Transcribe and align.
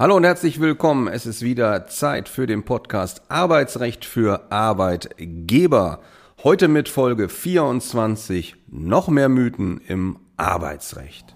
Hallo 0.00 0.14
und 0.14 0.22
herzlich 0.22 0.60
willkommen. 0.60 1.08
Es 1.08 1.26
ist 1.26 1.42
wieder 1.42 1.88
Zeit 1.88 2.28
für 2.28 2.46
den 2.46 2.62
Podcast 2.62 3.20
Arbeitsrecht 3.28 4.04
für 4.04 4.52
Arbeitgeber. 4.52 5.98
Heute 6.44 6.68
mit 6.68 6.88
Folge 6.88 7.28
24 7.28 8.54
noch 8.70 9.08
mehr 9.08 9.28
Mythen 9.28 9.80
im 9.88 10.20
Arbeitsrecht. 10.36 11.34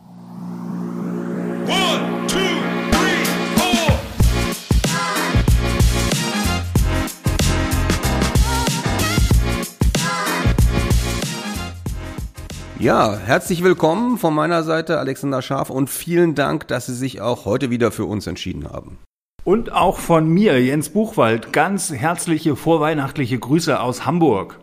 One, 1.66 2.26
two, 2.28 2.38
Ja, 12.82 13.16
herzlich 13.16 13.62
willkommen 13.62 14.18
von 14.18 14.34
meiner 14.34 14.64
Seite, 14.64 14.98
Alexander 14.98 15.40
Scharf, 15.40 15.70
und 15.70 15.88
vielen 15.88 16.34
Dank, 16.34 16.66
dass 16.66 16.86
Sie 16.86 16.96
sich 16.96 17.20
auch 17.20 17.44
heute 17.44 17.70
wieder 17.70 17.92
für 17.92 18.06
uns 18.06 18.26
entschieden 18.26 18.68
haben. 18.68 18.98
Und 19.44 19.70
auch 19.70 19.98
von 19.98 20.28
mir, 20.28 20.60
Jens 20.60 20.88
Buchwald, 20.88 21.52
ganz 21.52 21.92
herzliche 21.92 22.56
vorweihnachtliche 22.56 23.38
Grüße 23.38 23.78
aus 23.78 24.04
Hamburg. 24.04 24.58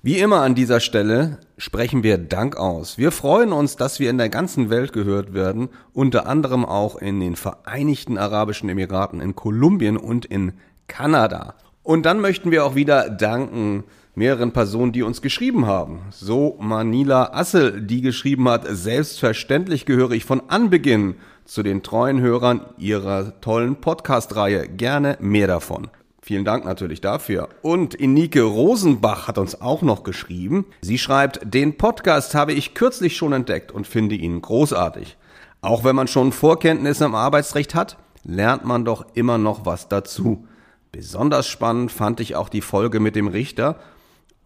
Wie 0.00 0.18
immer 0.18 0.40
an 0.40 0.54
dieser 0.54 0.80
Stelle 0.80 1.40
sprechen 1.58 2.02
wir 2.02 2.16
Dank 2.16 2.56
aus. 2.56 2.96
Wir 2.96 3.12
freuen 3.12 3.52
uns, 3.52 3.76
dass 3.76 4.00
wir 4.00 4.08
in 4.08 4.16
der 4.16 4.30
ganzen 4.30 4.70
Welt 4.70 4.94
gehört 4.94 5.34
werden, 5.34 5.68
unter 5.92 6.26
anderem 6.26 6.64
auch 6.64 6.96
in 6.96 7.20
den 7.20 7.36
Vereinigten 7.36 8.16
Arabischen 8.16 8.70
Emiraten, 8.70 9.20
in 9.20 9.36
Kolumbien 9.36 9.98
und 9.98 10.24
in 10.24 10.54
Kanada. 10.86 11.54
Und 11.82 12.06
dann 12.06 12.20
möchten 12.20 12.50
wir 12.50 12.64
auch 12.64 12.76
wieder 12.76 13.10
danken 13.10 13.84
mehreren 14.18 14.52
Personen, 14.52 14.92
die 14.92 15.02
uns 15.02 15.22
geschrieben 15.22 15.66
haben. 15.66 16.00
So 16.10 16.56
Manila 16.60 17.30
Assel, 17.32 17.80
die 17.80 18.02
geschrieben 18.02 18.48
hat, 18.48 18.66
selbstverständlich 18.68 19.86
gehöre 19.86 20.10
ich 20.10 20.24
von 20.24 20.42
Anbeginn 20.48 21.14
zu 21.44 21.62
den 21.62 21.82
treuen 21.82 22.20
Hörern 22.20 22.66
ihrer 22.76 23.40
tollen 23.40 23.76
Podcast-Reihe. 23.76 24.68
Gerne 24.68 25.16
mehr 25.20 25.46
davon. 25.46 25.88
Vielen 26.20 26.44
Dank 26.44 26.66
natürlich 26.66 27.00
dafür. 27.00 27.48
Und 27.62 27.94
Inike 27.94 28.42
Rosenbach 28.42 29.28
hat 29.28 29.38
uns 29.38 29.62
auch 29.62 29.80
noch 29.80 30.02
geschrieben. 30.02 30.66
Sie 30.82 30.98
schreibt, 30.98 31.40
den 31.54 31.78
Podcast 31.78 32.34
habe 32.34 32.52
ich 32.52 32.74
kürzlich 32.74 33.16
schon 33.16 33.32
entdeckt 33.32 33.72
und 33.72 33.86
finde 33.86 34.16
ihn 34.16 34.42
großartig. 34.42 35.16
Auch 35.62 35.84
wenn 35.84 35.96
man 35.96 36.08
schon 36.08 36.32
Vorkenntnisse 36.32 37.06
im 37.06 37.14
Arbeitsrecht 37.14 37.74
hat, 37.74 37.96
lernt 38.24 38.64
man 38.64 38.84
doch 38.84 39.06
immer 39.14 39.38
noch 39.38 39.64
was 39.64 39.88
dazu. 39.88 40.46
Besonders 40.92 41.46
spannend 41.46 41.92
fand 41.92 42.20
ich 42.20 42.34
auch 42.36 42.48
die 42.48 42.60
Folge 42.60 43.00
mit 43.00 43.16
dem 43.16 43.28
Richter 43.28 43.76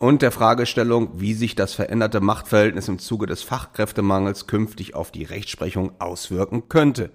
und 0.03 0.20
der 0.20 0.33
Fragestellung, 0.33 1.11
wie 1.20 1.33
sich 1.33 1.55
das 1.55 1.75
veränderte 1.75 2.20
Machtverhältnis 2.20 2.89
im 2.89 2.98
Zuge 2.98 3.27
des 3.27 3.45
Fachkräftemangels 3.45 4.48
künftig 4.48 4.97
auf 4.97 5.12
die 5.12 5.22
Rechtsprechung 5.22 5.92
auswirken 6.00 6.69
könnte. 6.69 7.11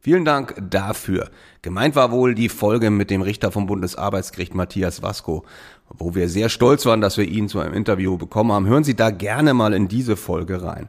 Vielen 0.00 0.24
Dank 0.24 0.56
dafür. 0.68 1.30
Gemeint 1.62 1.94
war 1.94 2.10
wohl 2.10 2.34
die 2.34 2.48
Folge 2.48 2.90
mit 2.90 3.10
dem 3.10 3.22
Richter 3.22 3.52
vom 3.52 3.66
Bundesarbeitsgericht 3.66 4.52
Matthias 4.52 5.00
Vasco, 5.00 5.44
wo 5.88 6.16
wir 6.16 6.28
sehr 6.28 6.48
stolz 6.48 6.84
waren, 6.86 7.00
dass 7.00 7.18
wir 7.18 7.24
ihn 7.24 7.48
zu 7.48 7.60
einem 7.60 7.72
Interview 7.72 8.18
bekommen 8.18 8.50
haben. 8.50 8.66
Hören 8.66 8.82
Sie 8.82 8.96
da 8.96 9.10
gerne 9.12 9.54
mal 9.54 9.72
in 9.72 9.86
diese 9.86 10.16
Folge 10.16 10.60
rein. 10.60 10.88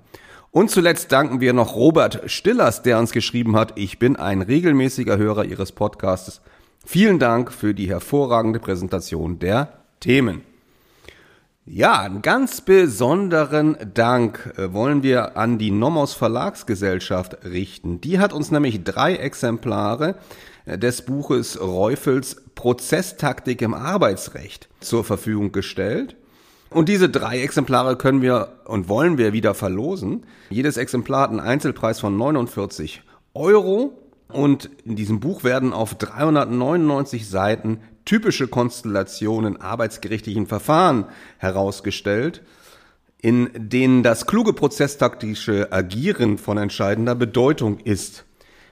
Und 0.50 0.72
zuletzt 0.72 1.12
danken 1.12 1.42
wir 1.42 1.54
noch 1.54 1.76
Robert 1.76 2.24
Stillers, 2.26 2.82
der 2.82 2.98
uns 2.98 3.12
geschrieben 3.12 3.56
hat, 3.56 3.74
ich 3.76 4.00
bin 4.00 4.16
ein 4.16 4.42
regelmäßiger 4.42 5.18
Hörer 5.18 5.46
Ihres 5.46 5.74
Podcasts. 5.74 6.42
Vielen 6.84 7.20
Dank 7.20 7.52
für 7.52 7.76
die 7.76 7.88
hervorragende 7.88 8.60
Präsentation 8.60 9.38
der 9.38 9.74
Themen. 10.00 10.42
Ja, 11.68 12.02
einen 12.02 12.22
ganz 12.22 12.62
besonderen 12.62 13.76
Dank 13.96 14.54
äh, 14.56 14.72
wollen 14.72 15.02
wir 15.02 15.36
an 15.36 15.58
die 15.58 15.72
Nomos 15.72 16.14
Verlagsgesellschaft 16.14 17.44
richten. 17.44 18.00
Die 18.02 18.20
hat 18.20 18.34
uns 18.34 18.52
nämlich 18.52 18.84
drei 18.84 19.16
Exemplare 19.16 20.14
äh, 20.66 20.78
des 20.78 21.02
Buches 21.02 21.60
Reufels 21.60 22.44
Prozesstaktik 22.54 23.64
im 23.64 23.74
Arbeitsrecht 23.74 24.70
zur 24.80 25.04
Verfügung 25.04 25.52
gestellt. 25.52 26.16
Und 26.70 26.88
diese 26.88 27.10
drei 27.10 27.42
Exemplare 27.42 27.96
können 27.96 28.22
wir 28.22 28.60
und 28.66 28.88
wollen 28.88 29.18
wir 29.18 29.34
wieder 29.34 29.56
verlosen. 29.56 30.28
Jedes 30.52 30.78
Exemplar 30.78 31.22
hat 31.22 31.30
einen 31.32 31.40
Einzelpreis 31.40 32.00
von 32.00 32.16
49 32.16 33.02
Euro. 33.34 34.02
Und 34.28 34.70
in 34.86 34.96
diesem 34.96 35.20
Buch 35.20 35.44
werden 35.44 35.74
auf 35.74 35.96
399 35.96 37.28
Seiten 37.28 37.80
typische 38.06 38.48
Konstellationen 38.48 39.60
arbeitsgerichtlichen 39.60 40.48
Verfahren 40.48 41.06
herausgestellt, 41.38 42.42
in 43.20 43.50
denen 43.56 44.04
das 44.04 44.28
kluge 44.28 44.54
prozesstaktische 44.54 45.72
Agieren 45.72 46.38
von 46.38 46.58
entscheidender 46.58 47.16
Bedeutung 47.16 47.80
ist. 47.80 48.26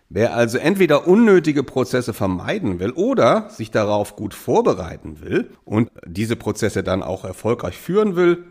Wer 0.09 0.35
also 0.35 0.59
entweder 0.59 1.07
unnötige 1.07 1.63
Prozesse 1.63 2.13
vermeiden 2.13 2.79
will 2.79 2.91
oder 2.91 3.49
sich 3.49 3.71
darauf 3.71 4.15
gut 4.15 4.35
vorbereiten 4.35 5.21
will 5.21 5.49
und 5.65 5.89
diese 6.05 6.35
Prozesse 6.35 6.83
dann 6.83 7.01
auch 7.01 7.25
erfolgreich 7.25 7.75
führen 7.75 8.15
will, 8.15 8.43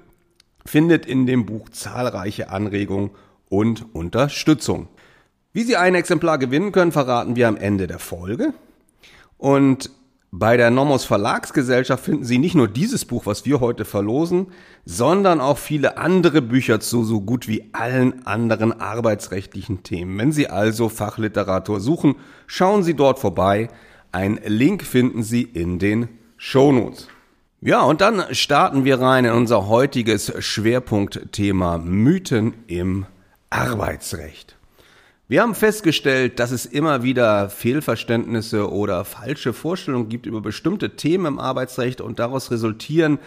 findet 0.67 1.07
in 1.07 1.25
dem 1.27 1.47
Buch 1.47 1.69
zahlreiche 1.69 2.51
Anregungen 2.51 3.11
und 3.49 3.95
Unterstützung. 3.95 4.89
Wie 5.53 5.63
Sie 5.63 5.77
ein 5.77 5.95
Exemplar 5.95 6.39
gewinnen 6.39 6.73
können, 6.73 6.91
verraten 6.91 7.37
wir 7.37 7.47
am 7.47 7.57
Ende 7.57 7.87
der 7.87 8.01
Folge. 8.01 8.55
Und 9.39 9.91
bei 10.35 10.57
der 10.57 10.71
Nomos 10.71 11.05
Verlagsgesellschaft 11.05 12.07
finden 12.07 12.25
Sie 12.25 12.39
nicht 12.39 12.55
nur 12.55 12.67
dieses 12.67 13.05
Buch, 13.05 13.27
was 13.27 13.45
wir 13.45 13.61
heute 13.61 13.85
verlosen, 13.85 14.47
sondern 14.87 15.43
auch 15.43 15.59
viele 15.59 15.99
andere 15.99 16.41
Bücher 16.41 16.81
zu 16.81 17.05
so 17.05 17.21
gut 17.21 17.49
wie 17.49 17.69
allen 17.75 18.27
anderen 18.27 18.73
arbeitsrechtlichen 18.81 19.83
Themen. 19.83 20.19
Wenn 20.19 20.33
Sie 20.33 20.49
also 20.49 20.89
Fachliteratur 20.89 21.81
suchen, 21.81 22.15
schauen 22.47 22.83
Sie 22.83 22.95
dort 22.95 23.19
vorbei. 23.19 23.69
Ein 24.11 24.41
Link 24.47 24.85
finden 24.85 25.23
Sie 25.23 25.43
in 25.43 25.79
den 25.79 26.09
Shownotes. 26.39 27.09
Ja, 27.61 27.83
und 27.83 28.01
dann 28.01 28.35
starten 28.35 28.87
wir 28.87 29.03
rein 29.03 29.27
in 29.27 29.33
unser 29.33 29.69
heutiges 29.69 30.33
Schwerpunktthema 30.43 31.77
Mythen 31.77 32.55
im 32.69 33.05
Arbeitsrecht. 33.51 34.57
Wir 35.29 35.41
haben 35.41 35.55
festgestellt, 35.55 36.39
dass 36.41 36.51
es 36.51 36.67
immer 36.67 37.03
wieder 37.03 37.49
Fehlverständnisse 37.49 38.71
oder 38.71 39.05
falsche 39.05 39.53
Vorstellungen 39.53 40.09
gibt 40.09 40.27
über 40.27 40.41
bestimmte 40.41 40.97
Themen 40.97 41.27
im 41.27 41.39
Arbeitsrecht 41.39 42.01
und 42.01 42.19
daraus 42.19 42.51
resultieren 42.51 43.19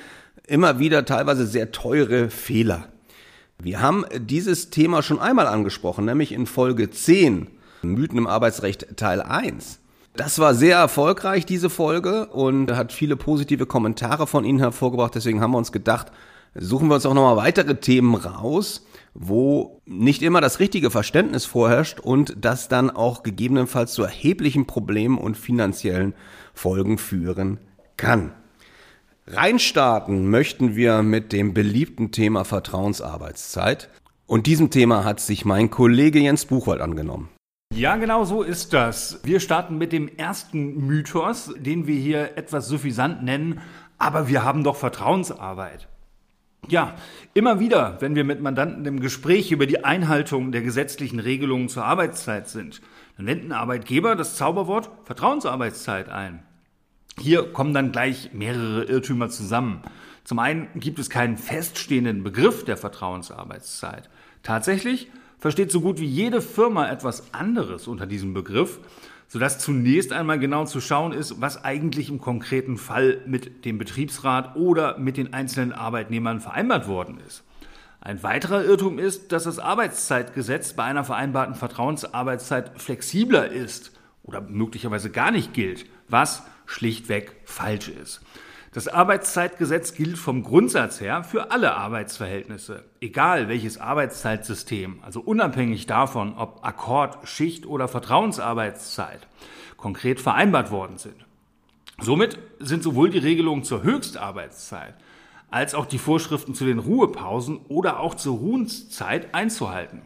immer 0.45 0.77
wieder 0.77 1.05
teilweise 1.05 1.47
sehr 1.47 1.71
teure 1.71 2.29
Fehler. 2.29 2.89
Wir 3.57 3.81
haben 3.81 4.05
dieses 4.17 4.69
Thema 4.69 5.01
schon 5.01 5.19
einmal 5.19 5.47
angesprochen, 5.47 6.05
nämlich 6.05 6.33
in 6.33 6.45
Folge 6.45 6.91
10, 6.91 7.47
Mythen 7.81 8.17
im 8.17 8.27
Arbeitsrecht 8.27 8.97
Teil 8.97 9.21
1. 9.21 9.79
Das 10.15 10.39
war 10.39 10.53
sehr 10.53 10.77
erfolgreich, 10.77 11.45
diese 11.45 11.69
Folge, 11.69 12.27
und 12.27 12.71
hat 12.71 12.93
viele 12.93 13.15
positive 13.15 13.65
Kommentare 13.65 14.27
von 14.27 14.45
Ihnen 14.45 14.59
hervorgebracht. 14.59 15.15
Deswegen 15.15 15.41
haben 15.41 15.51
wir 15.51 15.57
uns 15.57 15.71
gedacht, 15.71 16.07
suchen 16.53 16.87
wir 16.87 16.95
uns 16.95 17.05
auch 17.05 17.13
nochmal 17.13 17.37
weitere 17.37 17.75
Themen 17.75 18.15
raus, 18.15 18.85
wo 19.15 19.81
nicht 19.85 20.21
immer 20.21 20.41
das 20.41 20.59
richtige 20.59 20.91
Verständnis 20.91 21.45
vorherrscht 21.45 22.01
und 22.01 22.35
das 22.37 22.67
dann 22.67 22.91
auch 22.91 23.23
gegebenenfalls 23.23 23.93
zu 23.93 24.03
erheblichen 24.03 24.67
Problemen 24.67 25.17
und 25.17 25.37
finanziellen 25.37 26.13
Folgen 26.53 26.97
führen 26.97 27.59
kann. 27.95 28.33
Reinstarten 29.25 30.29
möchten 30.29 30.75
wir 30.75 31.01
mit 31.01 31.31
dem 31.31 31.53
beliebten 31.53 32.11
Thema 32.11 32.43
Vertrauensarbeitszeit. 32.43 33.89
Und 34.27 34.47
diesem 34.47 34.69
Thema 34.69 35.03
hat 35.03 35.19
sich 35.19 35.45
mein 35.45 35.71
Kollege 35.71 36.19
Jens 36.19 36.45
Buchwald 36.45 36.81
angenommen. 36.81 37.29
Ja, 37.73 37.95
genau 37.95 38.25
so 38.25 38.43
ist 38.43 38.73
das. 38.73 39.21
Wir 39.23 39.39
starten 39.39 39.77
mit 39.77 39.93
dem 39.93 40.07
ersten 40.07 40.85
Mythos, 40.85 41.53
den 41.57 41.87
wir 41.87 41.95
hier 41.95 42.37
etwas 42.37 42.67
suffisant 42.67 43.23
nennen, 43.23 43.61
aber 43.97 44.27
wir 44.27 44.43
haben 44.43 44.63
doch 44.63 44.75
Vertrauensarbeit. 44.75 45.87
Ja, 46.67 46.95
immer 47.35 47.59
wieder, 47.59 47.97
wenn 47.99 48.15
wir 48.15 48.23
mit 48.23 48.41
Mandanten 48.41 48.85
im 48.85 48.99
Gespräch 48.99 49.51
über 49.51 49.67
die 49.67 49.83
Einhaltung 49.83 50.51
der 50.51 50.61
gesetzlichen 50.61 51.19
Regelungen 51.19 51.69
zur 51.69 51.85
Arbeitszeit 51.85 52.47
sind, 52.47 52.81
dann 53.17 53.27
wenden 53.27 53.51
Arbeitgeber 53.51 54.15
das 54.15 54.35
Zauberwort 54.35 54.89
Vertrauensarbeitszeit 55.03 56.09
ein. 56.09 56.43
Hier 57.19 57.53
kommen 57.53 57.73
dann 57.73 57.91
gleich 57.91 58.31
mehrere 58.33 58.83
Irrtümer 58.85 59.29
zusammen. 59.29 59.81
Zum 60.23 60.39
einen 60.39 60.67
gibt 60.75 60.97
es 60.97 61.09
keinen 61.09 61.37
feststehenden 61.37 62.23
Begriff 62.23 62.65
der 62.65 62.77
Vertrauensarbeitszeit. 62.77 64.09
Tatsächlich 64.41 65.11
versteht 65.37 65.71
so 65.71 65.81
gut 65.81 65.99
wie 65.99 66.05
jede 66.05 66.41
Firma 66.41 66.89
etwas 66.89 67.31
anderes 67.33 67.87
unter 67.87 68.07
diesem 68.07 68.33
Begriff 68.33 68.79
sodass 69.27 69.59
zunächst 69.59 70.13
einmal 70.13 70.39
genau 70.39 70.65
zu 70.65 70.81
schauen 70.81 71.11
ist, 71.11 71.41
was 71.41 71.63
eigentlich 71.63 72.09
im 72.09 72.19
konkreten 72.19 72.77
Fall 72.77 73.21
mit 73.25 73.65
dem 73.65 73.77
Betriebsrat 73.77 74.55
oder 74.55 74.97
mit 74.97 75.17
den 75.17 75.33
einzelnen 75.33 75.73
Arbeitnehmern 75.73 76.39
vereinbart 76.39 76.87
worden 76.87 77.19
ist. 77.25 77.43
Ein 78.01 78.21
weiterer 78.21 78.63
Irrtum 78.63 78.99
ist, 78.99 79.31
dass 79.31 79.45
das 79.45 79.57
Arbeitszeitgesetz 79.57 80.73
bei 80.73 80.83
einer 80.83 81.03
vereinbarten 81.03 81.55
Vertrauensarbeitszeit 81.55 82.79
flexibler 82.79 83.49
ist 83.49 83.93
oder 84.21 84.41
möglicherweise 84.41 85.09
gar 85.09 85.31
nicht 85.31 85.53
gilt, 85.53 85.85
was 86.07 86.43
schlichtweg 86.67 87.35
falsch 87.45 87.89
ist. 87.89 88.21
Das 88.75 88.89
Arbeitszeitgesetz 88.89 89.93
gilt 89.93 90.17
vom 90.17 90.43
Grundsatz 90.43 90.99
her 90.99 91.23
für 91.23 91.49
alle 91.49 91.75
Arbeitsverhältnisse, 91.75 92.83
egal 92.99 93.47
welches 93.47 93.77
Arbeitszeitsystem, 93.77 94.99
also 95.01 95.21
unabhängig 95.21 95.85
davon, 95.85 96.37
ob 96.37 96.59
Akkord, 96.61 97.25
Schicht 97.25 97.65
oder 97.65 97.87
Vertrauensarbeitszeit 97.87 99.29
konkret 99.77 100.19
vereinbart 100.19 100.71
worden 100.71 100.97
sind. 100.97 101.15
Somit 102.01 102.37
sind 102.59 102.83
sowohl 102.83 103.09
die 103.09 103.19
Regelungen 103.19 103.63
zur 103.63 103.81
Höchstarbeitszeit 103.81 104.95
als 105.49 105.73
auch 105.73 105.85
die 105.85 105.97
Vorschriften 105.97 106.53
zu 106.53 106.65
den 106.65 106.79
Ruhepausen 106.79 107.61
oder 107.69 108.01
auch 108.01 108.15
zur 108.15 108.35
Ruhenszeit 108.39 109.33
einzuhalten. 109.33 110.01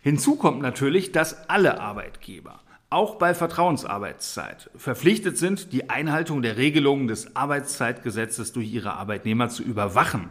Hinzu 0.00 0.34
kommt 0.34 0.60
natürlich, 0.60 1.12
dass 1.12 1.48
alle 1.48 1.80
Arbeitgeber 1.80 2.58
auch 2.90 3.14
bei 3.16 3.34
Vertrauensarbeitszeit 3.34 4.68
verpflichtet 4.76 5.38
sind, 5.38 5.72
die 5.72 5.88
Einhaltung 5.88 6.42
der 6.42 6.56
Regelungen 6.56 7.06
des 7.06 7.36
Arbeitszeitgesetzes 7.36 8.52
durch 8.52 8.72
ihre 8.72 8.94
Arbeitnehmer 8.94 9.48
zu 9.48 9.62
überwachen. 9.62 10.28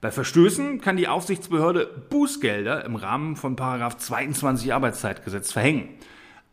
Bei 0.00 0.10
Verstößen 0.10 0.80
kann 0.80 0.96
die 0.96 1.08
Aufsichtsbehörde 1.08 1.86
Bußgelder 2.08 2.86
im 2.86 2.96
Rahmen 2.96 3.36
von 3.36 3.54
22 3.98 4.72
Arbeitszeitgesetz 4.72 5.52
verhängen. 5.52 5.90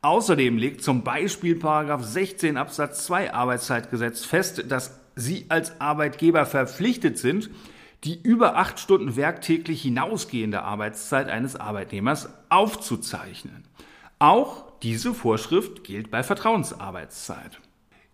Außerdem 0.02 0.58
legt 0.58 0.84
zum 0.84 1.04
Beispiel 1.04 1.58
16 1.58 2.58
Absatz 2.58 3.06
2 3.06 3.34
Arbeitszeitgesetz 3.34 4.26
fest, 4.26 4.66
dass 4.70 5.00
Sie 5.16 5.46
als 5.50 5.82
Arbeitgeber 5.82 6.46
verpflichtet 6.46 7.18
sind, 7.18 7.50
die 8.04 8.22
über 8.22 8.58
acht 8.58 8.80
Stunden 8.80 9.16
werktäglich 9.16 9.82
hinausgehende 9.82 10.62
Arbeitszeit 10.62 11.30
eines 11.30 11.56
Arbeitnehmers 11.56 12.30
aufzuzeichnen. 12.50 13.64
Auch 14.20 14.67
diese 14.84 15.14
Vorschrift 15.14 15.84
gilt 15.84 16.12
bei 16.12 16.24
Vertrauensarbeitszeit. 16.24 17.60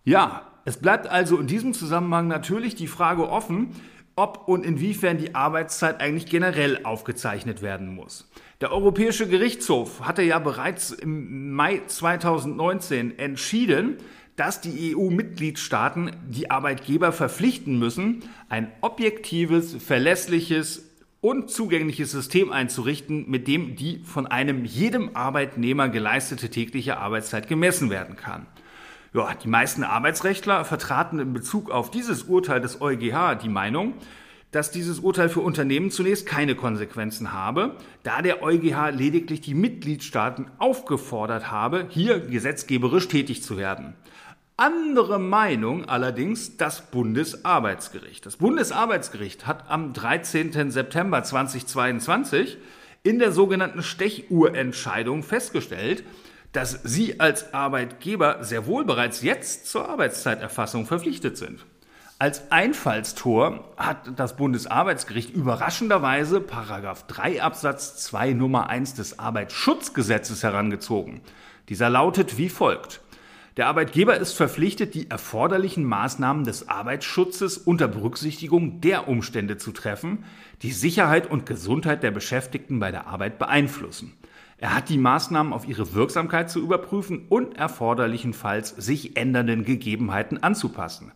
Ja, 0.04 0.50
es 0.64 0.78
bleibt 0.78 1.06
also 1.06 1.38
in 1.38 1.46
diesem 1.46 1.74
Zusammenhang 1.74 2.28
natürlich 2.28 2.74
die 2.74 2.86
Frage 2.86 3.28
offen, 3.28 3.74
ob 4.16 4.46
und 4.46 4.64
inwiefern 4.64 5.18
die 5.18 5.34
Arbeitszeit 5.34 6.00
eigentlich 6.00 6.26
generell 6.26 6.84
aufgezeichnet 6.84 7.62
werden 7.62 7.94
muss. 7.94 8.30
Der 8.60 8.70
Europäische 8.72 9.28
Gerichtshof 9.28 10.02
hatte 10.02 10.22
ja 10.22 10.38
bereits 10.38 10.90
im 10.90 11.52
Mai 11.52 11.82
2019 11.86 13.18
entschieden, 13.18 13.96
dass 14.36 14.60
die 14.60 14.96
EU-Mitgliedstaaten 14.96 16.12
die 16.28 16.50
Arbeitgeber 16.50 17.12
verpflichten 17.12 17.78
müssen, 17.78 18.24
ein 18.48 18.72
objektives, 18.80 19.74
verlässliches 19.74 20.83
und 21.24 21.50
zugängliches 21.50 22.10
System 22.10 22.52
einzurichten, 22.52 23.24
mit 23.30 23.48
dem 23.48 23.76
die 23.76 24.02
von 24.04 24.26
einem 24.26 24.66
jedem 24.66 25.16
Arbeitnehmer 25.16 25.88
geleistete 25.88 26.50
tägliche 26.50 26.98
Arbeitszeit 26.98 27.48
gemessen 27.48 27.88
werden 27.88 28.14
kann. 28.14 28.44
Ja, 29.14 29.32
die 29.32 29.48
meisten 29.48 29.84
Arbeitsrechtler 29.84 30.66
vertraten 30.66 31.18
in 31.18 31.32
Bezug 31.32 31.70
auf 31.70 31.90
dieses 31.90 32.24
Urteil 32.24 32.60
des 32.60 32.82
EuGH 32.82 33.36
die 33.42 33.48
Meinung, 33.48 33.94
dass 34.50 34.70
dieses 34.70 34.98
Urteil 34.98 35.30
für 35.30 35.40
Unternehmen 35.40 35.90
zunächst 35.90 36.26
keine 36.26 36.56
Konsequenzen 36.56 37.32
habe, 37.32 37.76
da 38.02 38.20
der 38.20 38.42
EuGH 38.42 38.90
lediglich 38.90 39.40
die 39.40 39.54
Mitgliedstaaten 39.54 40.50
aufgefordert 40.58 41.50
habe, 41.50 41.86
hier 41.88 42.20
gesetzgeberisch 42.20 43.08
tätig 43.08 43.42
zu 43.42 43.56
werden. 43.56 43.94
Andere 44.56 45.18
Meinung 45.18 45.86
allerdings 45.86 46.56
das 46.56 46.82
Bundesarbeitsgericht. 46.92 48.24
Das 48.24 48.36
Bundesarbeitsgericht 48.36 49.48
hat 49.48 49.68
am 49.68 49.92
13. 49.92 50.70
September 50.70 51.24
2022 51.24 52.58
in 53.02 53.18
der 53.18 53.32
sogenannten 53.32 53.82
Stechuhrentscheidung 53.82 55.24
festgestellt, 55.24 56.04
dass 56.52 56.78
Sie 56.84 57.18
als 57.18 57.52
Arbeitgeber 57.52 58.44
sehr 58.44 58.64
wohl 58.66 58.84
bereits 58.84 59.22
jetzt 59.22 59.66
zur 59.66 59.88
Arbeitszeiterfassung 59.88 60.86
verpflichtet 60.86 61.36
sind. 61.36 61.66
Als 62.20 62.52
Einfallstor 62.52 63.74
hat 63.76 64.12
das 64.14 64.36
Bundesarbeitsgericht 64.36 65.30
überraschenderweise 65.34 66.40
Paragraph 66.40 67.08
3 67.08 67.42
Absatz 67.42 67.96
2 68.04 68.34
Nummer 68.34 68.70
1 68.70 68.94
des 68.94 69.18
Arbeitsschutzgesetzes 69.18 70.44
herangezogen. 70.44 71.22
Dieser 71.68 71.90
lautet 71.90 72.38
wie 72.38 72.48
folgt. 72.48 73.00
Der 73.56 73.68
Arbeitgeber 73.68 74.16
ist 74.16 74.32
verpflichtet, 74.32 74.94
die 74.94 75.08
erforderlichen 75.08 75.84
Maßnahmen 75.84 76.42
des 76.42 76.68
Arbeitsschutzes 76.68 77.56
unter 77.56 77.86
Berücksichtigung 77.86 78.80
der 78.80 79.06
Umstände 79.06 79.58
zu 79.58 79.70
treffen, 79.70 80.24
die 80.62 80.72
Sicherheit 80.72 81.30
und 81.30 81.46
Gesundheit 81.46 82.02
der 82.02 82.10
Beschäftigten 82.10 82.80
bei 82.80 82.90
der 82.90 83.06
Arbeit 83.06 83.38
beeinflussen. 83.38 84.12
Er 84.58 84.74
hat 84.74 84.88
die 84.88 84.98
Maßnahmen 84.98 85.52
auf 85.52 85.68
ihre 85.68 85.94
Wirksamkeit 85.94 86.50
zu 86.50 86.60
überprüfen 86.60 87.26
und 87.28 87.56
erforderlichenfalls 87.56 88.70
sich 88.70 89.16
ändernden 89.16 89.64
Gegebenheiten 89.64 90.42
anzupassen. 90.42 91.12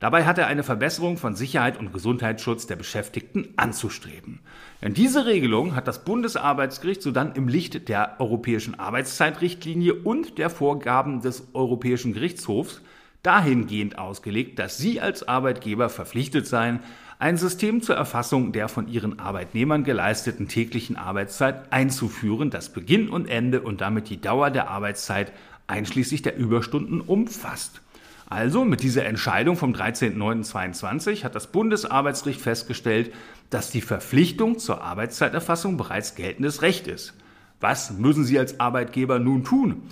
Dabei 0.00 0.24
hat 0.24 0.38
er 0.38 0.46
eine 0.46 0.62
Verbesserung 0.62 1.18
von 1.18 1.36
Sicherheit 1.36 1.78
und 1.78 1.92
Gesundheitsschutz 1.92 2.66
der 2.66 2.76
Beschäftigten 2.76 3.50
anzustreben. 3.56 4.40
Denn 4.80 4.94
diese 4.94 5.26
Regelung 5.26 5.76
hat 5.76 5.86
das 5.86 6.04
Bundesarbeitsgericht 6.04 7.02
sodann 7.02 7.34
im 7.34 7.48
Licht 7.48 7.90
der 7.90 8.18
Europäischen 8.18 8.80
Arbeitszeitrichtlinie 8.80 9.92
und 9.92 10.38
der 10.38 10.48
Vorgaben 10.48 11.20
des 11.20 11.48
Europäischen 11.52 12.14
Gerichtshofs 12.14 12.80
dahingehend 13.22 13.98
ausgelegt, 13.98 14.58
dass 14.58 14.78
Sie 14.78 15.02
als 15.02 15.28
Arbeitgeber 15.28 15.90
verpflichtet 15.90 16.46
seien, 16.46 16.80
ein 17.18 17.36
System 17.36 17.82
zur 17.82 17.96
Erfassung 17.96 18.52
der 18.52 18.68
von 18.70 18.88
Ihren 18.88 19.18
Arbeitnehmern 19.18 19.84
geleisteten 19.84 20.48
täglichen 20.48 20.96
Arbeitszeit 20.96 21.70
einzuführen, 21.70 22.48
das 22.48 22.72
Beginn 22.72 23.10
und 23.10 23.28
Ende 23.28 23.60
und 23.60 23.82
damit 23.82 24.08
die 24.08 24.22
Dauer 24.22 24.50
der 24.50 24.70
Arbeitszeit 24.70 25.30
einschließlich 25.66 26.22
der 26.22 26.38
Überstunden 26.38 27.02
umfasst. 27.02 27.82
Also 28.30 28.64
mit 28.64 28.84
dieser 28.84 29.06
Entscheidung 29.06 29.56
vom 29.56 29.72
13.09.22 29.72 31.24
hat 31.24 31.34
das 31.34 31.48
Bundesarbeitsgericht 31.48 32.40
festgestellt, 32.40 33.12
dass 33.50 33.72
die 33.72 33.80
Verpflichtung 33.80 34.60
zur 34.60 34.82
Arbeitszeiterfassung 34.82 35.76
bereits 35.76 36.14
geltendes 36.14 36.62
Recht 36.62 36.86
ist. 36.86 37.14
Was 37.58 37.90
müssen 37.90 38.24
Sie 38.24 38.38
als 38.38 38.60
Arbeitgeber 38.60 39.18
nun 39.18 39.42
tun? 39.42 39.82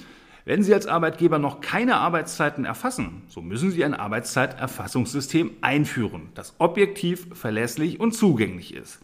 Wenn 0.45 0.63
Sie 0.63 0.73
als 0.73 0.87
Arbeitgeber 0.87 1.41
noch 1.41 1.61
keine 1.61 1.97
Arbeitszeiten 1.97 2.65
erfassen, 2.65 3.23
so 3.27 3.43
müssen 3.43 3.73
Sie 3.73 3.85
ein 3.85 3.95
Arbeitszeiterfassungssystem 3.95 5.51
einführen, 5.61 6.29
das 6.35 6.55
objektiv, 6.59 7.27
verlässlich 7.35 7.99
und 7.99 8.13
zugänglich 8.13 8.73
ist. 8.73 9.01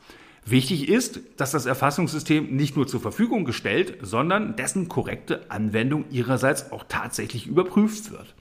Wichtig 0.46 0.88
ist, 0.88 1.20
dass 1.38 1.50
das 1.50 1.66
Erfassungssystem 1.66 2.54
nicht 2.54 2.76
nur 2.76 2.86
zur 2.86 3.00
Verfügung 3.00 3.44
gestellt, 3.44 3.98
sondern 4.00 4.54
dessen 4.54 4.88
korrekte 4.88 5.50
Anwendung 5.50 6.04
Ihrerseits 6.10 6.70
auch 6.70 6.84
tatsächlich 6.88 7.48
überprüft 7.48 8.12
wird. 8.12 8.32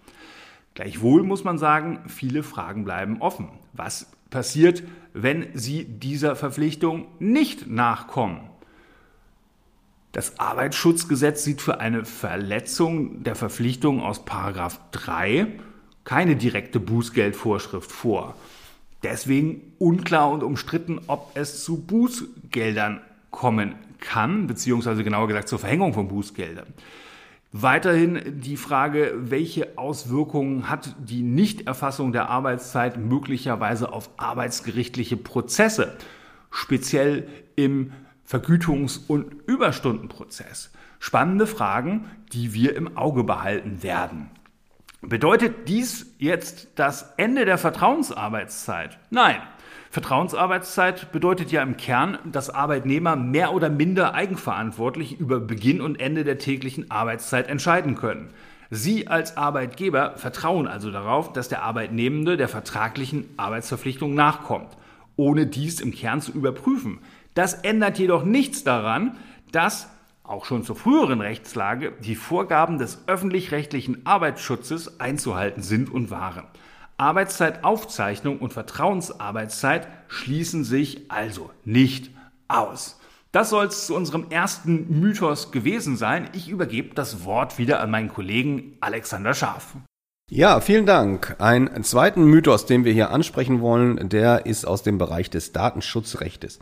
Gleichwohl 0.73 1.23
muss 1.23 1.43
man 1.43 1.57
sagen, 1.57 1.99
viele 2.07 2.43
Fragen 2.43 2.83
bleiben 2.83 3.21
offen. 3.21 3.49
Was 3.73 4.11
passiert, 4.29 4.83
wenn 5.13 5.47
Sie 5.53 5.85
dieser 5.85 6.35
Verpflichtung 6.35 7.07
nicht 7.19 7.67
nachkommen? 7.67 8.41
Das 10.13 10.39
Arbeitsschutzgesetz 10.39 11.43
sieht 11.43 11.61
für 11.61 11.79
eine 11.79 12.05
Verletzung 12.05 13.23
der 13.23 13.35
Verpflichtung 13.35 14.01
aus 14.01 14.25
Paragraph 14.25 14.79
3 14.91 15.47
keine 16.03 16.35
direkte 16.35 16.79
Bußgeldvorschrift 16.79 17.91
vor. 17.91 18.35
Deswegen 19.03 19.73
unklar 19.79 20.31
und 20.31 20.43
umstritten, 20.43 21.01
ob 21.07 21.31
es 21.35 21.63
zu 21.63 21.81
Bußgeldern 21.81 23.01
kommen 23.31 23.75
kann, 23.99 24.47
beziehungsweise 24.47 25.03
genauer 25.03 25.27
gesagt 25.27 25.49
zur 25.49 25.59
Verhängung 25.59 25.93
von 25.93 26.07
Bußgeldern. 26.07 26.67
Weiterhin 27.55 28.41
die 28.41 28.57
Frage, 28.57 29.13
welche 29.15 29.77
Auswirkungen 29.77 30.71
hat 30.71 30.95
die 30.97 31.21
Nichterfassung 31.21 32.11
der 32.11 32.27
Arbeitszeit 32.29 32.97
möglicherweise 32.97 33.93
auf 33.93 34.09
arbeitsgerichtliche 34.17 35.17
Prozesse, 35.17 35.95
speziell 36.49 37.27
im 37.55 37.93
Vergütungs- 38.27 38.99
und 39.07 39.35
Überstundenprozess. 39.45 40.71
Spannende 40.97 41.45
Fragen, 41.45 42.05
die 42.31 42.55
wir 42.55 42.75
im 42.75 42.97
Auge 42.97 43.23
behalten 43.23 43.83
werden. 43.83 44.31
Bedeutet 45.03 45.67
dies 45.67 46.07
jetzt 46.17 46.69
das 46.73 47.13
Ende 47.17 47.45
der 47.45 47.59
Vertrauensarbeitszeit? 47.59 48.97
Nein. 49.11 49.37
Vertrauensarbeitszeit 49.93 51.11
bedeutet 51.11 51.51
ja 51.51 51.61
im 51.61 51.77
Kern, 51.77 52.17
dass 52.25 52.49
Arbeitnehmer 52.49 53.15
mehr 53.15 53.53
oder 53.53 53.69
minder 53.69 54.15
eigenverantwortlich 54.15 55.19
über 55.19 55.39
Beginn 55.39 55.81
und 55.81 55.99
Ende 55.99 56.23
der 56.23 56.39
täglichen 56.39 56.89
Arbeitszeit 56.89 57.47
entscheiden 57.47 57.93
können. 57.93 58.31
Sie 58.71 59.07
als 59.07 59.37
Arbeitgeber 59.37 60.17
vertrauen 60.17 60.65
also 60.65 60.89
darauf, 60.89 61.31
dass 61.31 61.47
der 61.47 61.61
Arbeitnehmende 61.61 62.37
der 62.37 62.47
vertraglichen 62.47 63.25
Arbeitsverpflichtung 63.37 64.15
nachkommt, 64.15 64.75
ohne 65.15 65.45
dies 65.45 65.79
im 65.79 65.93
Kern 65.93 66.21
zu 66.21 66.31
überprüfen. 66.31 66.97
Das 67.35 67.53
ändert 67.53 67.99
jedoch 67.99 68.23
nichts 68.23 68.63
daran, 68.63 69.15
dass 69.51 69.89
auch 70.23 70.45
schon 70.45 70.63
zur 70.63 70.75
früheren 70.75 71.21
Rechtslage 71.21 71.93
die 71.99 72.15
Vorgaben 72.15 72.79
des 72.79 73.03
öffentlich-rechtlichen 73.05 74.07
Arbeitsschutzes 74.07 74.99
einzuhalten 74.99 75.61
sind 75.61 75.91
und 75.91 76.09
waren. 76.09 76.45
Arbeitszeitaufzeichnung 76.97 78.39
und 78.39 78.53
Vertrauensarbeitszeit 78.53 79.87
schließen 80.07 80.63
sich 80.63 81.11
also 81.11 81.49
nicht 81.65 82.11
aus. 82.47 82.99
Das 83.31 83.49
soll 83.49 83.65
es 83.65 83.87
zu 83.87 83.95
unserem 83.95 84.27
ersten 84.29 84.99
Mythos 84.99 85.51
gewesen 85.51 85.97
sein. 85.97 86.29
Ich 86.33 86.49
übergebe 86.49 86.93
das 86.93 87.25
Wort 87.25 87.57
wieder 87.57 87.79
an 87.79 87.89
meinen 87.89 88.09
Kollegen 88.09 88.77
Alexander 88.79 89.33
Scharf. 89.33 89.73
Ja, 90.29 90.61
vielen 90.61 90.85
Dank. 90.85 91.35
Ein 91.39 91.83
zweiten 91.83 92.25
Mythos, 92.25 92.65
den 92.65 92.85
wir 92.85 92.93
hier 92.93 93.09
ansprechen 93.09 93.59
wollen, 93.59 94.09
der 94.09 94.45
ist 94.45 94.65
aus 94.65 94.83
dem 94.83 94.97
Bereich 94.97 95.29
des 95.29 95.51
Datenschutzrechtes. 95.51 96.59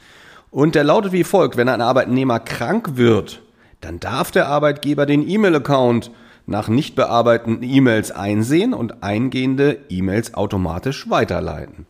Und 0.50 0.76
der 0.76 0.84
lautet 0.84 1.12
wie 1.12 1.24
folgt, 1.24 1.58
wenn 1.58 1.70
ein 1.70 1.82
Arbeitnehmer 1.82 2.40
krank 2.40 2.96
wird, 2.96 3.42
dann 3.82 4.00
darf 4.00 4.32
der 4.32 4.48
Arbeitgeber 4.48 5.06
den 5.06 5.28
E-Mail-Account 5.28 6.12
nach 6.52 6.68
nicht 6.68 6.96
bearbeiteten 6.96 7.64
E-Mails 7.64 8.12
einsehen 8.12 8.76
und 8.76 9.02
eingehende 9.02 9.80
E-Mails 9.90 10.36
automatisch 10.36 11.10
weiterleiten. 11.10 11.88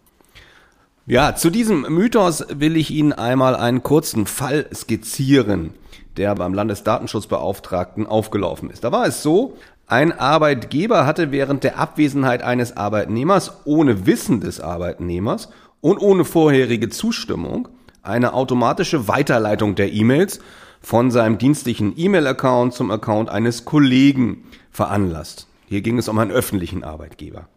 Ja, 1.05 1.35
zu 1.35 1.49
diesem 1.49 1.81
Mythos 1.81 2.45
will 2.53 2.77
ich 2.77 2.91
Ihnen 2.91 3.11
einmal 3.11 3.55
einen 3.55 3.83
kurzen 3.83 4.27
Fall 4.27 4.67
skizzieren, 4.73 5.73
der 6.15 6.35
beim 6.35 6.53
Landesdatenschutzbeauftragten 6.53 8.07
aufgelaufen 8.07 8.69
ist. 8.69 8.83
Da 8.83 8.91
war 8.93 9.07
es 9.07 9.21
so, 9.21 9.57
ein 9.87 10.17
Arbeitgeber 10.17 11.05
hatte 11.05 11.31
während 11.31 11.65
der 11.65 11.77
Abwesenheit 11.77 12.43
eines 12.43 12.77
Arbeitnehmers 12.77 13.65
ohne 13.65 14.05
Wissen 14.05 14.39
des 14.39 14.61
Arbeitnehmers 14.61 15.49
und 15.81 15.97
ohne 15.97 16.23
vorherige 16.23 16.87
Zustimmung 16.87 17.67
eine 18.03 18.33
automatische 18.33 19.07
Weiterleitung 19.07 19.75
der 19.75 19.91
E-Mails 19.91 20.39
von 20.81 21.11
seinem 21.11 21.37
dienstlichen 21.37 21.93
E-Mail-Account 21.97 22.73
zum 22.73 22.89
Account 22.89 23.29
eines 23.29 23.65
Kollegen 23.65 24.43
veranlasst. 24.71 25.47
Hier 25.67 25.81
ging 25.81 25.97
es 25.97 26.07
um 26.07 26.17
einen 26.17 26.31
öffentlichen 26.31 26.83
Arbeitgeber. 26.83 27.47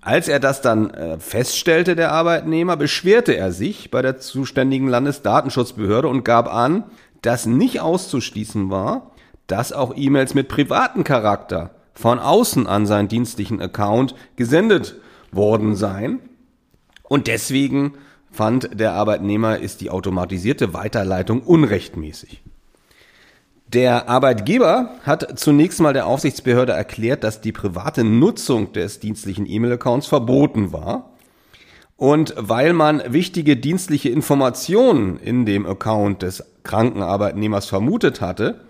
Als 0.00 0.28
er 0.28 0.38
das 0.38 0.60
dann 0.60 0.90
äh, 0.90 1.18
feststellte, 1.18 1.96
der 1.96 2.12
Arbeitnehmer, 2.12 2.76
beschwerte 2.76 3.36
er 3.36 3.52
sich 3.52 3.90
bei 3.90 4.02
der 4.02 4.18
zuständigen 4.18 4.88
Landesdatenschutzbehörde 4.88 6.08
und 6.08 6.24
gab 6.24 6.52
an, 6.52 6.84
dass 7.22 7.46
nicht 7.46 7.80
auszuschließen 7.80 8.70
war, 8.70 9.10
dass 9.46 9.72
auch 9.72 9.92
E-Mails 9.96 10.34
mit 10.34 10.48
privaten 10.48 11.04
Charakter 11.04 11.74
von 11.94 12.18
außen 12.18 12.66
an 12.66 12.86
seinen 12.86 13.08
dienstlichen 13.08 13.60
Account 13.60 14.14
gesendet 14.36 14.96
worden 15.32 15.74
seien. 15.74 16.20
Und 17.02 17.26
deswegen 17.26 17.94
fand 18.30 18.78
der 18.78 18.92
Arbeitnehmer, 18.92 19.58
ist 19.58 19.80
die 19.80 19.90
automatisierte 19.90 20.74
Weiterleitung 20.74 21.42
unrechtmäßig. 21.42 22.42
Der 23.76 24.08
Arbeitgeber 24.08 24.88
hat 25.02 25.38
zunächst 25.38 25.82
mal 25.82 25.92
der 25.92 26.06
Aufsichtsbehörde 26.06 26.72
erklärt, 26.72 27.22
dass 27.22 27.42
die 27.42 27.52
private 27.52 28.04
Nutzung 28.04 28.72
des 28.72 29.00
dienstlichen 29.00 29.44
E-Mail-Accounts 29.44 30.06
verboten 30.06 30.72
war. 30.72 31.10
Und 31.98 32.32
weil 32.38 32.72
man 32.72 33.02
wichtige 33.12 33.54
dienstliche 33.58 34.08
Informationen 34.08 35.18
in 35.18 35.44
dem 35.44 35.66
Account 35.66 36.22
des 36.22 36.42
kranken 36.62 37.02
Arbeitnehmers 37.02 37.66
vermutet 37.66 38.22
hatte, 38.22 38.62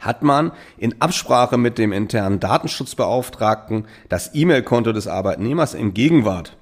hat 0.00 0.22
man 0.22 0.50
in 0.78 0.98
Absprache 0.98 1.58
mit 1.58 1.76
dem 1.76 1.92
internen 1.92 2.40
Datenschutzbeauftragten 2.40 3.84
das 4.08 4.34
E-Mail-Konto 4.34 4.92
des 4.92 5.08
Arbeitnehmers 5.08 5.74
in 5.74 5.92
Gegenwart 5.92 6.56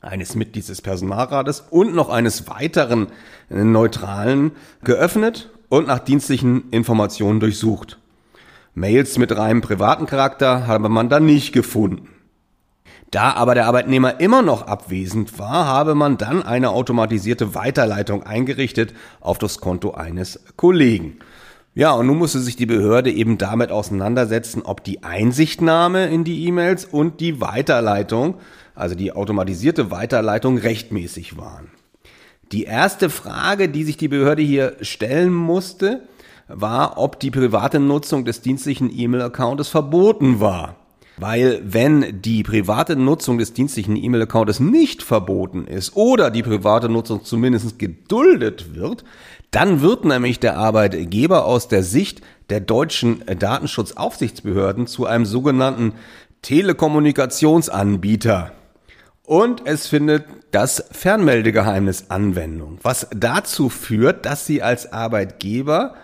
eines 0.00 0.34
Mitglieds 0.34 0.66
des 0.66 0.82
Personalrates 0.82 1.62
und 1.70 1.94
noch 1.94 2.08
eines 2.08 2.48
weiteren 2.48 3.06
neutralen 3.50 4.50
geöffnet 4.82 5.48
und 5.70 5.86
nach 5.86 6.00
dienstlichen 6.00 6.68
Informationen 6.70 7.40
durchsucht. 7.40 7.98
Mails 8.74 9.16
mit 9.16 9.34
reinem 9.34 9.62
privaten 9.62 10.04
Charakter 10.04 10.66
habe 10.66 10.90
man 10.90 11.08
dann 11.08 11.24
nicht 11.24 11.54
gefunden. 11.54 12.08
Da 13.10 13.32
aber 13.32 13.54
der 13.54 13.64
Arbeitnehmer 13.66 14.20
immer 14.20 14.42
noch 14.42 14.66
abwesend 14.66 15.38
war, 15.38 15.66
habe 15.66 15.94
man 15.94 16.18
dann 16.18 16.42
eine 16.42 16.70
automatisierte 16.70 17.54
Weiterleitung 17.54 18.22
eingerichtet 18.22 18.92
auf 19.20 19.38
das 19.38 19.62
Konto 19.62 19.92
eines 19.92 20.44
Kollegen. 20.56 21.20
Ja, 21.74 21.92
und 21.92 22.06
nun 22.06 22.18
musste 22.18 22.40
sich 22.40 22.56
die 22.56 22.66
Behörde 22.66 23.10
eben 23.10 23.38
damit 23.38 23.70
auseinandersetzen, 23.70 24.60
ob 24.62 24.84
die 24.84 25.02
Einsichtnahme 25.02 26.08
in 26.08 26.24
die 26.24 26.44
E-Mails 26.46 26.84
und 26.84 27.20
die 27.20 27.40
Weiterleitung 27.40 28.34
also 28.80 28.94
die 28.94 29.12
automatisierte 29.12 29.90
Weiterleitung, 29.90 30.56
rechtmäßig 30.56 31.36
waren. 31.36 31.68
Die 32.52 32.64
erste 32.64 33.10
Frage, 33.10 33.68
die 33.68 33.84
sich 33.84 33.96
die 33.96 34.08
Behörde 34.08 34.42
hier 34.42 34.76
stellen 34.80 35.32
musste, 35.32 36.02
war, 36.48 36.98
ob 36.98 37.20
die 37.20 37.30
private 37.30 37.78
Nutzung 37.78 38.24
des 38.24 38.40
dienstlichen 38.40 38.90
E-Mail-Accounts 38.92 39.68
verboten 39.68 40.40
war. 40.40 40.74
Weil 41.16 41.60
wenn 41.64 42.22
die 42.22 42.42
private 42.42 42.96
Nutzung 42.96 43.38
des 43.38 43.52
dienstlichen 43.52 43.94
E-Mail-Accounts 43.94 44.58
nicht 44.58 45.02
verboten 45.02 45.66
ist 45.66 45.94
oder 45.94 46.30
die 46.30 46.42
private 46.42 46.88
Nutzung 46.88 47.24
zumindest 47.24 47.78
geduldet 47.78 48.74
wird, 48.74 49.04
dann 49.50 49.82
wird 49.82 50.04
nämlich 50.04 50.40
der 50.40 50.56
Arbeitgeber 50.56 51.44
aus 51.44 51.68
der 51.68 51.82
Sicht 51.82 52.22
der 52.48 52.60
deutschen 52.60 53.22
Datenschutzaufsichtsbehörden 53.26 54.86
zu 54.86 55.06
einem 55.06 55.26
sogenannten 55.26 55.92
Telekommunikationsanbieter. 56.42 58.52
Und 59.24 59.66
es 59.66 59.86
findet 59.86 60.24
das 60.50 60.84
Fernmeldegeheimnis 60.90 62.06
Anwendung, 62.08 62.78
was 62.82 63.06
dazu 63.14 63.68
führt, 63.68 64.26
dass 64.26 64.46
Sie 64.46 64.62
als 64.62 64.92
Arbeitgeber 64.92 65.94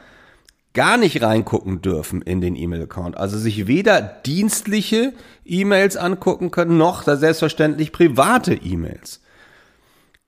gar 0.77 0.99
nicht 0.99 1.23
reingucken 1.23 1.81
dürfen 1.81 2.21
in 2.21 2.41
den 2.41 2.55
E-Mail-Account. 2.55 3.17
Also 3.17 3.39
sich 3.39 3.67
weder 3.67 4.03
dienstliche 4.03 5.15
E-Mails 5.45 5.97
angucken 5.97 6.51
können, 6.51 6.77
noch 6.77 7.05
selbstverständlich 7.05 7.93
private 7.93 8.55
E-Mails. 8.55 9.21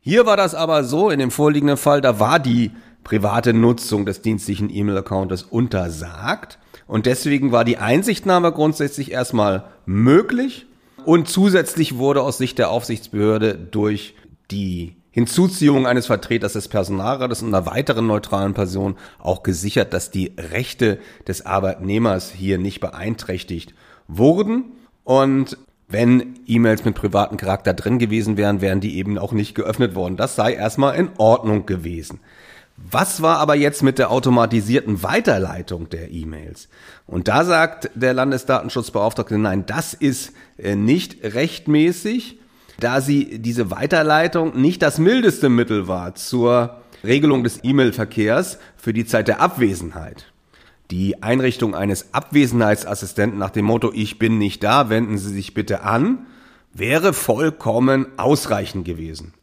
Hier 0.00 0.24
war 0.24 0.38
das 0.38 0.54
aber 0.54 0.84
so, 0.84 1.10
in 1.10 1.18
dem 1.18 1.30
vorliegenden 1.30 1.76
Fall, 1.76 2.00
da 2.00 2.18
war 2.18 2.38
die 2.38 2.70
private 3.04 3.52
Nutzung 3.52 4.06
des 4.06 4.22
dienstlichen 4.22 4.70
E-Mail-Accounts 4.70 5.42
untersagt. 5.42 6.58
Und 6.86 7.04
deswegen 7.04 7.52
war 7.52 7.66
die 7.66 7.76
Einsichtnahme 7.76 8.50
grundsätzlich 8.52 9.12
erstmal 9.12 9.64
möglich 9.84 10.66
und 11.08 11.26
zusätzlich 11.26 11.96
wurde 11.96 12.20
aus 12.20 12.36
Sicht 12.36 12.58
der 12.58 12.70
Aufsichtsbehörde 12.70 13.54
durch 13.54 14.14
die 14.50 14.94
Hinzuziehung 15.10 15.86
eines 15.86 16.04
Vertreters 16.04 16.52
des 16.52 16.68
Personalrates 16.68 17.40
und 17.40 17.48
einer 17.48 17.64
weiteren 17.64 18.06
neutralen 18.06 18.52
Person 18.52 18.98
auch 19.18 19.42
gesichert, 19.42 19.94
dass 19.94 20.10
die 20.10 20.34
Rechte 20.36 20.98
des 21.26 21.46
Arbeitnehmers 21.46 22.30
hier 22.30 22.58
nicht 22.58 22.80
beeinträchtigt 22.80 23.72
wurden. 24.06 24.64
Und 25.02 25.56
wenn 25.88 26.40
E-Mails 26.46 26.84
mit 26.84 26.94
privatem 26.94 27.38
Charakter 27.38 27.72
drin 27.72 27.98
gewesen 27.98 28.36
wären, 28.36 28.60
wären 28.60 28.82
die 28.82 28.98
eben 28.98 29.16
auch 29.16 29.32
nicht 29.32 29.54
geöffnet 29.54 29.94
worden. 29.94 30.18
Das 30.18 30.36
sei 30.36 30.52
erstmal 30.52 30.96
in 30.96 31.08
Ordnung 31.16 31.64
gewesen. 31.64 32.20
Was 32.90 33.20
war 33.22 33.38
aber 33.38 33.54
jetzt 33.54 33.82
mit 33.82 33.98
der 33.98 34.10
automatisierten 34.10 35.02
Weiterleitung 35.02 35.90
der 35.90 36.10
E-Mails? 36.10 36.68
Und 37.06 37.28
da 37.28 37.44
sagt 37.44 37.90
der 37.94 38.14
Landesdatenschutzbeauftragte, 38.14 39.36
nein, 39.36 39.66
das 39.66 39.94
ist 39.94 40.32
äh, 40.58 40.74
nicht 40.74 41.22
rechtmäßig, 41.22 42.38
da 42.80 43.00
sie 43.00 43.40
diese 43.40 43.70
Weiterleitung 43.70 44.58
nicht 44.60 44.80
das 44.82 44.98
mildeste 44.98 45.48
Mittel 45.48 45.88
war 45.88 46.14
zur 46.14 46.80
Regelung 47.04 47.44
des 47.44 47.60
E-Mail-Verkehrs 47.62 48.58
für 48.76 48.92
die 48.92 49.04
Zeit 49.04 49.28
der 49.28 49.40
Abwesenheit. 49.40 50.32
Die 50.90 51.22
Einrichtung 51.22 51.74
eines 51.74 52.14
Abwesenheitsassistenten 52.14 53.38
nach 53.38 53.50
dem 53.50 53.66
Motto 53.66 53.92
Ich 53.92 54.18
bin 54.18 54.38
nicht 54.38 54.62
da, 54.64 54.88
wenden 54.88 55.18
Sie 55.18 55.30
sich 55.30 55.52
bitte 55.52 55.82
an, 55.82 56.26
wäre 56.72 57.12
vollkommen 57.12 58.06
ausreichend 58.16 58.84
gewesen. 58.84 59.34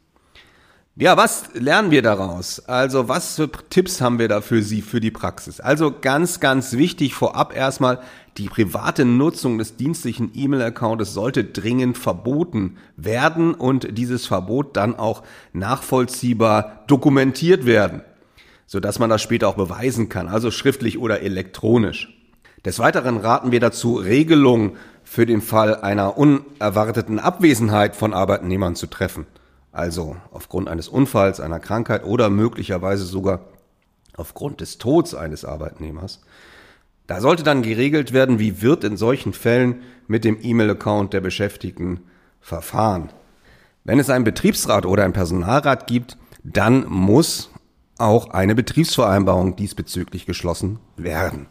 Ja, 0.98 1.14
was 1.18 1.50
lernen 1.52 1.90
wir 1.90 2.00
daraus? 2.00 2.58
Also 2.58 3.06
was 3.06 3.36
für 3.36 3.50
Tipps 3.68 4.00
haben 4.00 4.18
wir 4.18 4.28
da 4.28 4.40
für 4.40 4.62
Sie, 4.62 4.80
für 4.80 4.98
die 4.98 5.10
Praxis? 5.10 5.60
Also 5.60 5.92
ganz, 6.00 6.40
ganz 6.40 6.72
wichtig 6.72 7.12
vorab 7.12 7.54
erstmal, 7.54 8.00
die 8.38 8.48
private 8.48 9.04
Nutzung 9.04 9.58
des 9.58 9.76
dienstlichen 9.76 10.30
E-Mail-Accounts 10.32 11.12
sollte 11.12 11.44
dringend 11.44 11.98
verboten 11.98 12.78
werden 12.96 13.52
und 13.52 13.98
dieses 13.98 14.26
Verbot 14.26 14.74
dann 14.78 14.98
auch 14.98 15.22
nachvollziehbar 15.52 16.84
dokumentiert 16.86 17.66
werden, 17.66 18.00
sodass 18.66 18.98
man 18.98 19.10
das 19.10 19.20
später 19.20 19.48
auch 19.48 19.56
beweisen 19.56 20.08
kann, 20.08 20.28
also 20.28 20.50
schriftlich 20.50 20.98
oder 20.98 21.20
elektronisch. 21.20 22.08
Des 22.64 22.78
Weiteren 22.78 23.18
raten 23.18 23.52
wir 23.52 23.60
dazu, 23.60 23.96
Regelungen 23.96 24.78
für 25.04 25.26
den 25.26 25.42
Fall 25.42 25.74
einer 25.74 26.16
unerwarteten 26.16 27.18
Abwesenheit 27.18 27.96
von 27.96 28.14
Arbeitnehmern 28.14 28.76
zu 28.76 28.86
treffen 28.86 29.26
also 29.76 30.16
aufgrund 30.32 30.68
eines 30.68 30.88
Unfalls, 30.88 31.40
einer 31.40 31.60
Krankheit 31.60 32.04
oder 32.04 32.30
möglicherweise 32.30 33.04
sogar 33.04 33.40
aufgrund 34.16 34.60
des 34.60 34.78
Todes 34.78 35.14
eines 35.14 35.44
Arbeitnehmers. 35.44 36.20
Da 37.06 37.20
sollte 37.20 37.42
dann 37.42 37.62
geregelt 37.62 38.12
werden, 38.12 38.38
wie 38.38 38.62
wird 38.62 38.82
in 38.84 38.96
solchen 38.96 39.32
Fällen 39.32 39.82
mit 40.08 40.24
dem 40.24 40.38
E-Mail-Account 40.40 41.12
der 41.12 41.20
Beschäftigten 41.20 42.00
verfahren. 42.40 43.10
Wenn 43.84 43.98
es 43.98 44.10
einen 44.10 44.24
Betriebsrat 44.24 44.86
oder 44.86 45.04
einen 45.04 45.12
Personalrat 45.12 45.86
gibt, 45.86 46.16
dann 46.42 46.86
muss 46.88 47.50
auch 47.98 48.30
eine 48.30 48.54
Betriebsvereinbarung 48.54 49.56
diesbezüglich 49.56 50.26
geschlossen 50.26 50.78
werden. 50.96 51.46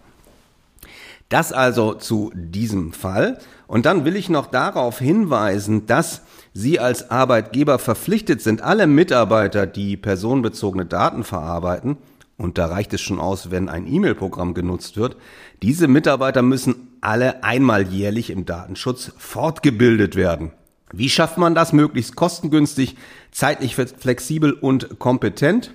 Das 1.29 1.51
also 1.51 1.94
zu 1.94 2.32
diesem 2.36 2.94
Fall. 2.94 3.39
Und 3.67 3.86
dann 3.86 4.05
will 4.05 4.15
ich 4.15 4.29
noch 4.29 4.48
darauf 4.48 5.00
hinweisen, 5.00 5.88
dass 5.88 6.22
Sie 6.57 6.79
als 6.79 7.12
Arbeitgeber 7.12 7.79
verpflichtet 7.79 8.41
sind, 8.41 8.62
alle 8.62 8.88
Mitarbeiter, 8.88 9.67
die 9.67 9.97
personenbezogene 9.97 10.85
Daten 10.85 11.25
verarbeiten, 11.25 11.97
und 12.38 12.57
da 12.57 12.67
reicht 12.67 12.93
es 12.93 13.01
schon 13.01 13.19
aus, 13.19 13.51
wenn 13.51 13.67
ein 13.67 13.85
E-Mail-Programm 13.85 14.53
genutzt 14.53 14.95
wird, 14.95 15.17
diese 15.62 15.89
Mitarbeiter 15.89 16.41
müssen 16.41 16.95
alle 17.01 17.43
einmal 17.43 17.85
jährlich 17.89 18.29
im 18.29 18.45
Datenschutz 18.45 19.12
fortgebildet 19.17 20.15
werden. 20.15 20.53
Wie 20.93 21.09
schafft 21.09 21.38
man 21.38 21.55
das 21.55 21.74
möglichst 21.74 22.15
kostengünstig, 22.15 22.95
zeitlich 23.31 23.75
flexibel 23.75 24.53
und 24.53 24.97
kompetent? 24.97 25.74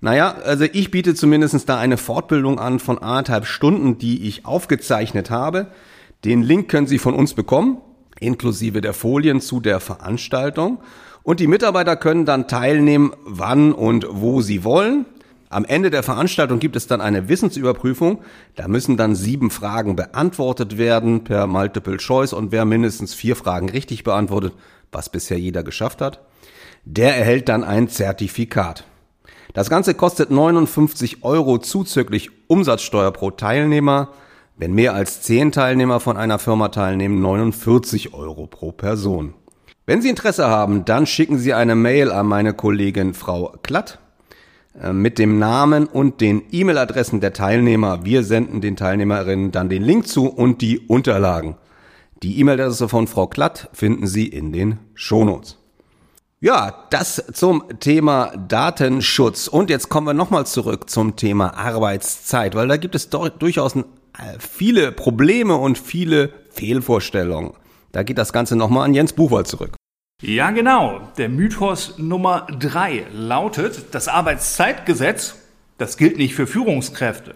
Naja, 0.00 0.32
also 0.42 0.64
ich 0.64 0.90
biete 0.90 1.14
zumindest 1.14 1.68
da 1.68 1.78
eine 1.78 1.96
Fortbildung 1.96 2.58
an 2.58 2.80
von 2.80 2.98
anderthalb 2.98 3.46
Stunden, 3.46 3.98
die 3.98 4.26
ich 4.26 4.44
aufgezeichnet 4.44 5.30
habe. 5.30 5.68
Den 6.24 6.42
Link 6.42 6.68
können 6.68 6.88
Sie 6.88 6.98
von 6.98 7.14
uns 7.14 7.34
bekommen, 7.34 7.78
inklusive 8.20 8.80
der 8.80 8.94
Folien 8.94 9.40
zu 9.40 9.60
der 9.60 9.80
Veranstaltung. 9.80 10.78
Und 11.22 11.40
die 11.40 11.46
Mitarbeiter 11.46 11.96
können 11.96 12.24
dann 12.24 12.48
teilnehmen, 12.48 13.12
wann 13.24 13.72
und 13.72 14.06
wo 14.08 14.40
sie 14.40 14.64
wollen. 14.64 15.06
Am 15.52 15.64
Ende 15.64 15.90
der 15.90 16.04
Veranstaltung 16.04 16.60
gibt 16.60 16.76
es 16.76 16.86
dann 16.86 17.00
eine 17.00 17.28
Wissensüberprüfung. 17.28 18.20
Da 18.54 18.68
müssen 18.68 18.96
dann 18.96 19.16
sieben 19.16 19.50
Fragen 19.50 19.96
beantwortet 19.96 20.78
werden 20.78 21.24
per 21.24 21.48
Multiple 21.48 21.96
Choice 21.96 22.32
und 22.32 22.52
wer 22.52 22.64
mindestens 22.64 23.14
vier 23.14 23.34
Fragen 23.34 23.68
richtig 23.68 24.04
beantwortet, 24.04 24.52
was 24.92 25.08
bisher 25.08 25.40
jeder 25.40 25.64
geschafft 25.64 26.00
hat, 26.00 26.20
der 26.84 27.16
erhält 27.16 27.48
dann 27.48 27.64
ein 27.64 27.88
Zertifikat. 27.88 28.84
Das 29.52 29.68
Ganze 29.68 29.94
kostet 29.94 30.30
59 30.30 31.24
Euro 31.24 31.58
zuzüglich 31.58 32.30
Umsatzsteuer 32.46 33.10
pro 33.10 33.32
Teilnehmer. 33.32 34.10
Wenn 34.60 34.74
mehr 34.74 34.92
als 34.92 35.22
zehn 35.22 35.52
Teilnehmer 35.52 36.00
von 36.00 36.18
einer 36.18 36.38
Firma 36.38 36.68
teilnehmen, 36.68 37.22
49 37.22 38.12
Euro 38.12 38.46
pro 38.46 38.72
Person. 38.72 39.32
Wenn 39.86 40.02
Sie 40.02 40.10
Interesse 40.10 40.48
haben, 40.48 40.84
dann 40.84 41.06
schicken 41.06 41.38
Sie 41.38 41.54
eine 41.54 41.74
Mail 41.74 42.12
an 42.12 42.26
meine 42.26 42.52
Kollegin 42.52 43.14
Frau 43.14 43.54
Klatt 43.62 44.00
äh, 44.78 44.92
mit 44.92 45.18
dem 45.18 45.38
Namen 45.38 45.86
und 45.86 46.20
den 46.20 46.42
E-Mail-Adressen 46.52 47.22
der 47.22 47.32
Teilnehmer. 47.32 48.04
Wir 48.04 48.22
senden 48.22 48.60
den 48.60 48.76
Teilnehmerinnen 48.76 49.50
dann 49.50 49.70
den 49.70 49.82
Link 49.82 50.06
zu 50.06 50.26
und 50.26 50.60
die 50.60 50.78
Unterlagen. 50.78 51.56
Die 52.22 52.38
E-Mail-Adresse 52.38 52.90
von 52.90 53.06
Frau 53.06 53.28
Klatt 53.28 53.70
finden 53.72 54.06
Sie 54.06 54.26
in 54.26 54.52
den 54.52 54.78
Shownotes. 54.92 55.56
Ja, 56.42 56.86
das 56.90 57.24
zum 57.32 57.64
Thema 57.80 58.32
Datenschutz. 58.36 59.48
Und 59.48 59.70
jetzt 59.70 59.88
kommen 59.88 60.06
wir 60.06 60.14
nochmal 60.14 60.44
zurück 60.44 60.90
zum 60.90 61.16
Thema 61.16 61.56
Arbeitszeit, 61.56 62.54
weil 62.54 62.68
da 62.68 62.76
gibt 62.76 62.94
es 62.94 63.08
durchaus 63.08 63.74
äh, 63.76 63.84
viele 64.38 64.92
Probleme 64.92 65.56
und 65.56 65.78
viele 65.78 66.30
Fehlvorstellungen. 66.50 67.52
Da 67.92 68.02
geht 68.02 68.18
das 68.18 68.32
Ganze 68.32 68.56
nochmal 68.56 68.84
an 68.84 68.94
Jens 68.94 69.12
Buchwald 69.12 69.46
zurück. 69.46 69.74
Ja, 70.22 70.50
genau. 70.50 71.08
Der 71.16 71.28
Mythos 71.28 71.98
Nummer 71.98 72.46
drei 72.58 73.06
lautet, 73.12 73.86
das 73.94 74.06
Arbeitszeitgesetz, 74.06 75.36
das 75.78 75.96
gilt 75.96 76.18
nicht 76.18 76.34
für 76.34 76.46
Führungskräfte. 76.46 77.34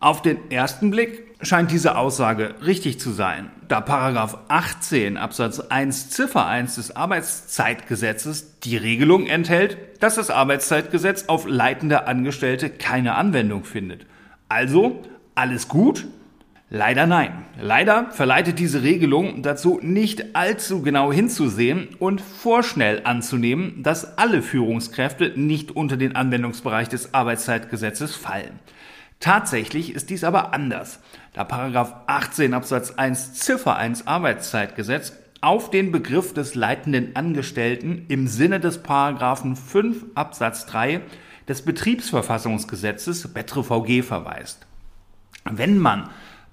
Auf 0.00 0.20
den 0.20 0.50
ersten 0.50 0.90
Blick 0.90 1.26
scheint 1.42 1.70
diese 1.70 1.96
Aussage 1.96 2.54
richtig 2.64 2.98
zu 2.98 3.12
sein, 3.12 3.50
da 3.68 3.80
Paragraph 3.80 4.38
18 4.48 5.16
Absatz 5.16 5.60
1 5.60 6.10
Ziffer 6.10 6.46
1 6.46 6.74
des 6.74 6.96
Arbeitszeitgesetzes 6.96 8.58
die 8.60 8.76
Regelung 8.76 9.26
enthält, 9.26 9.78
dass 10.00 10.16
das 10.16 10.30
Arbeitszeitgesetz 10.30 11.26
auf 11.28 11.46
leitende 11.46 12.06
Angestellte 12.06 12.68
keine 12.68 13.14
Anwendung 13.14 13.64
findet. 13.64 14.06
Also 14.48 15.02
alles 15.36 15.68
gut, 15.68 16.06
Leider 16.68 17.06
nein. 17.06 17.44
Leider 17.60 18.10
verleitet 18.10 18.58
diese 18.58 18.82
Regelung 18.82 19.40
dazu, 19.42 19.78
nicht 19.80 20.34
allzu 20.34 20.82
genau 20.82 21.12
hinzusehen 21.12 21.90
und 22.00 22.20
vorschnell 22.20 23.02
anzunehmen, 23.04 23.84
dass 23.84 24.18
alle 24.18 24.42
Führungskräfte 24.42 25.32
nicht 25.36 25.70
unter 25.70 25.96
den 25.96 26.16
Anwendungsbereich 26.16 26.88
des 26.88 27.14
Arbeitszeitgesetzes 27.14 28.16
fallen. 28.16 28.58
Tatsächlich 29.20 29.94
ist 29.94 30.10
dies 30.10 30.24
aber 30.24 30.52
anders, 30.52 30.98
da 31.34 31.44
Paragraph 31.44 31.94
18 32.08 32.52
Absatz 32.52 32.90
1 32.90 33.34
Ziffer 33.34 33.76
1 33.76 34.08
Arbeitszeitgesetz 34.08 35.12
auf 35.40 35.70
den 35.70 35.92
Begriff 35.92 36.34
des 36.34 36.56
leitenden 36.56 37.14
Angestellten 37.14 38.06
im 38.08 38.26
Sinne 38.26 38.58
des 38.58 38.82
Paragraphen 38.82 39.54
5 39.54 40.04
Absatz 40.16 40.66
3 40.66 41.00
des 41.48 41.62
Betriebsverfassungsgesetzes 41.62 43.32
BetroVG 43.32 44.02
verweist. 44.02 44.65
Wenn 45.52 45.78
man 45.78 46.08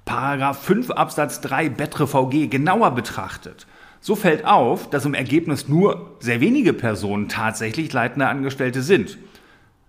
Paragraph 0.05 0.61
5 0.63 0.91
Absatz 0.91 1.41
3 1.41 1.69
Betre 1.69 2.07
VG 2.07 2.47
genauer 2.47 2.91
betrachtet, 2.91 3.67
so 4.01 4.15
fällt 4.15 4.45
auf, 4.45 4.89
dass 4.89 5.05
im 5.05 5.13
Ergebnis 5.13 5.69
nur 5.69 6.17
sehr 6.19 6.41
wenige 6.41 6.73
Personen 6.73 7.29
tatsächlich 7.29 7.93
leitende 7.93 8.27
Angestellte 8.27 8.81
sind. 8.81 9.17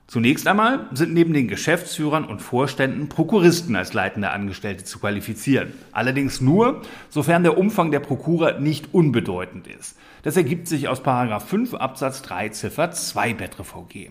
Zunächst 0.07 0.47
einmal 0.47 0.87
sind 0.93 1.15
neben 1.15 1.33
den 1.33 1.49
Geschäftsführern 1.49 2.25
und 2.25 2.43
Vorständen 2.43 3.09
Prokuristen 3.09 3.75
als 3.75 3.95
leitende 3.95 4.31
Angestellte 4.31 4.85
zu 4.85 4.99
qualifizieren. 4.99 5.73
Allerdings 5.93 6.41
nur, 6.41 6.83
sofern 7.09 7.43
der 7.43 7.59
Umfang 7.59 7.91
der 7.91 8.01
Prokura 8.01 8.61
nicht 8.61 8.93
unbedeutend 8.93 9.67
ist. 9.67 9.99
Das 10.23 10.37
ergibt 10.37 10.69
sich 10.69 10.89
aus 10.89 11.03
Paragraph 11.03 11.49
5 11.49 11.75
Absatz 11.75 12.23
3 12.23 12.51
Ziffer 12.51 12.91
2 12.93 13.35
Betre 13.35 13.65
VG. 13.65 14.11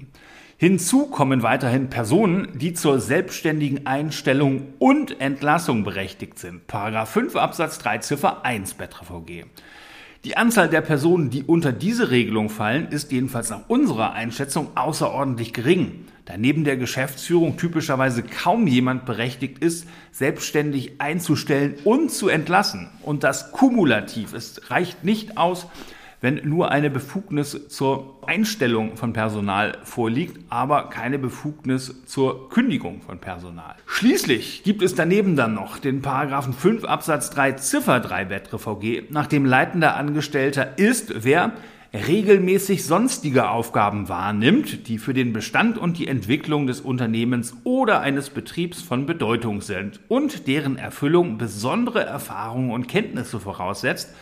Hinzu 0.64 1.08
kommen 1.08 1.44
weiterhin 1.44 1.90
Personen, 1.90 2.48
die 2.58 2.74
zur 2.74 3.02
selbstständigen 3.02 3.86
Einstellung 3.86 4.68
und 4.80 5.20
Entlassung 5.20 5.84
berechtigt 5.84 6.40
sind. 6.40 6.68
Paragraph 6.68 7.10
5 7.10 7.36
Absatz 7.36 7.80
3 7.80 7.98
Ziffer 7.98 8.46
1 8.46 8.76
BetreVG. 8.76 9.44
Die 10.24 10.38
Anzahl 10.38 10.70
der 10.70 10.80
Personen, 10.80 11.30
die 11.30 11.44
unter 11.44 11.74
diese 11.74 12.12
Regelung 12.12 12.50
fallen, 12.50 12.88
ist 12.88 13.12
jedenfalls 13.12 13.50
nach 13.50 13.68
unserer 13.68 14.14
Einschätzung 14.14 14.70
außerordentlich 14.76 15.52
gering, 15.52 16.06
da 16.24 16.38
neben 16.38 16.64
der 16.64 16.78
Geschäftsführung 16.78 17.58
typischerweise 17.58 18.24
kaum 18.24 18.66
jemand 18.66 19.04
berechtigt 19.06 19.60
ist, 19.60 19.86
selbstständig 20.14 21.02
einzustellen 21.02 21.76
und 21.84 22.10
zu 22.10 22.30
entlassen. 22.30 22.90
Und 23.02 23.26
das 23.26 23.52
kumulativ. 23.52 24.32
Es 24.32 24.72
reicht 24.72 25.04
nicht 25.04 25.38
aus, 25.38 25.68
wenn 26.24 26.40
nur 26.46 26.72
eine 26.72 26.90
Befugnis 26.90 27.68
zur 27.68 28.18
Einstellung 28.26 28.96
von 28.96 29.12
Personal 29.12 29.78
vorliegt, 29.84 30.40
aber 30.48 30.90
keine 30.90 31.20
Befugnis 31.20 32.06
zur 32.06 32.50
Kündigung 32.50 33.02
von 33.02 33.20
Personal. 33.20 33.76
Schließlich 33.86 34.64
gibt 34.64 34.82
es 34.84 34.96
daneben 34.96 35.36
dann 35.36 35.54
noch 35.54 35.80
den 35.80 36.02
Paragraphen 36.02 36.54
5 36.54 36.86
Absatz 36.86 37.30
3 37.32 37.52
Ziffer 37.54 38.00
3 38.00 38.24
BetreVG, 38.24 39.12
nach 39.12 39.28
dem 39.28 39.44
leitender 39.44 39.98
Angestellter 39.98 40.78
ist, 40.78 41.26
wer 41.26 41.52
regelmäßig 41.94 42.86
sonstige 42.86 43.50
Aufgaben 43.50 44.08
wahrnimmt, 44.08 44.88
die 44.88 45.00
für 45.00 45.14
den 45.14 45.34
Bestand 45.34 45.78
und 45.78 45.98
die 45.98 46.08
Entwicklung 46.08 46.68
des 46.68 46.80
Unternehmens 46.80 47.54
oder 47.66 48.00
eines 48.00 48.30
Betriebs 48.30 48.82
von 48.82 49.06
Bedeutung 49.06 49.60
sind 49.60 50.00
und 50.08 50.48
deren 50.48 50.78
Erfüllung 50.78 51.38
besondere 51.38 52.06
Erfahrungen 52.06 52.72
und 52.72 52.88
Kenntnisse 52.88 53.42
voraussetzt, 53.42 54.16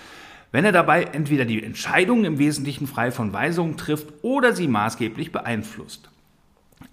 wenn 0.52 0.66
er 0.66 0.72
dabei 0.72 1.04
entweder 1.04 1.46
die 1.46 1.64
Entscheidungen 1.64 2.26
im 2.26 2.40
Wesentlichen 2.40 2.88
frei 2.88 3.12
von 3.12 3.34
Weisungen 3.34 3.78
trifft 3.78 4.08
oder 4.22 4.54
sie 4.54 4.68
maßgeblich 4.68 5.32
beeinflusst. 5.32 6.10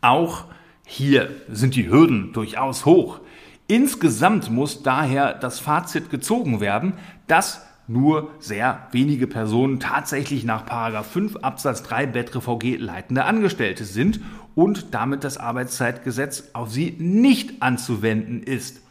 Auch 0.01 0.45
hier 0.87 1.31
sind 1.51 1.75
die 1.75 1.89
Hürden 1.89 2.33
durchaus 2.33 2.85
hoch. 2.85 3.21
Insgesamt 3.67 4.51
muss 4.51 4.83
daher 4.83 5.35
das 5.35 5.61
Fazit 5.61 6.11
gezogen 6.11 6.61
werden, 6.61 6.95
dass 7.27 7.67
nur 7.89 8.31
sehr 8.39 8.87
wenige 8.93 9.27
Personen 9.27 9.81
tatsächlich 9.81 10.45
nach 10.45 10.65
5 11.05 11.37
Absatz 11.37 11.83
3 11.83 12.07
BetreVG 12.07 12.77
leitende 12.77 13.25
Angestellte 13.25 13.85
sind 13.85 14.21
und 14.55 14.95
damit 14.95 15.25
das 15.25 15.39
Arbeitszeitgesetz 15.39 16.51
auf 16.53 16.71
sie 16.71 16.97
nicht 16.99 17.63
anzuwenden 17.63 18.43
ist. 18.43 18.83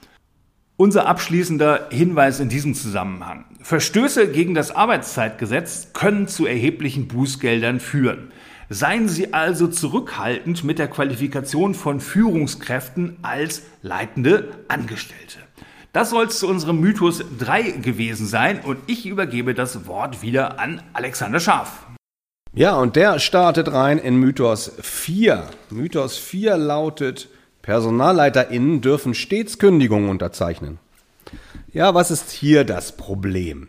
Unser 0.80 1.08
abschließender 1.08 1.88
Hinweis 1.90 2.40
in 2.40 2.50
diesem 2.50 2.76
Zusammenhang. 2.76 3.46
Verstöße 3.64 4.32
gegen 4.32 4.54
das 4.54 4.70
Arbeitszeitgesetz 4.70 5.92
können 5.94 6.28
zu 6.28 6.46
erheblichen 6.46 7.08
Bußgeldern 7.08 7.80
führen. 7.80 8.32
Seien 8.70 9.08
Sie 9.08 9.34
also 9.34 9.68
zurückhaltend 9.68 10.64
mit 10.64 10.78
der 10.78 10.88
Qualifikation 10.88 11.74
von 11.74 12.00
Führungskräften 12.00 13.18
als 13.24 13.64
leitende 13.82 14.50
Angestellte. 14.68 15.40
Das 15.94 16.12
soll 16.12 16.26
es 16.26 16.38
zu 16.38 16.48
unserem 16.48 16.80
Mythos 16.80 17.24
3 17.40 17.72
gewesen 17.72 18.28
sein 18.28 18.60
und 18.60 18.78
ich 18.86 19.08
übergebe 19.08 19.56
das 19.56 19.88
Wort 19.88 20.22
wieder 20.22 20.60
an 20.60 20.84
Alexander 20.94 21.40
Scharf. 21.40 21.88
Ja, 22.54 22.76
und 22.76 22.96
der 22.96 23.18
startet 23.18 23.74
rein 23.74 23.98
in 23.98 24.18
Mythos 24.18 24.72
4. 24.80 25.50
Mythos 25.72 26.18
4 26.18 26.56
lautet, 26.56 27.30
PersonalleiterInnen 27.68 28.80
dürfen 28.80 29.14
stets 29.14 29.60
Kündigungen 29.60 30.10
unterzeichnen. 30.10 30.80
Ja, 31.74 31.94
was 31.94 32.12
ist 32.12 32.32
hier 32.32 32.64
das 32.64 32.96
Problem? 32.96 33.68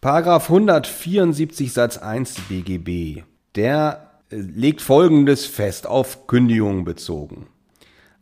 Paragraph 0.00 0.44
174 0.44 1.72
Satz 1.72 1.98
1 1.98 2.42
BGB, 2.48 3.24
der 3.56 4.12
äh, 4.30 4.36
legt 4.36 4.82
Folgendes 4.82 5.46
fest, 5.46 5.88
auf 5.88 6.28
Kündigungen 6.28 6.84
bezogen. 6.84 7.48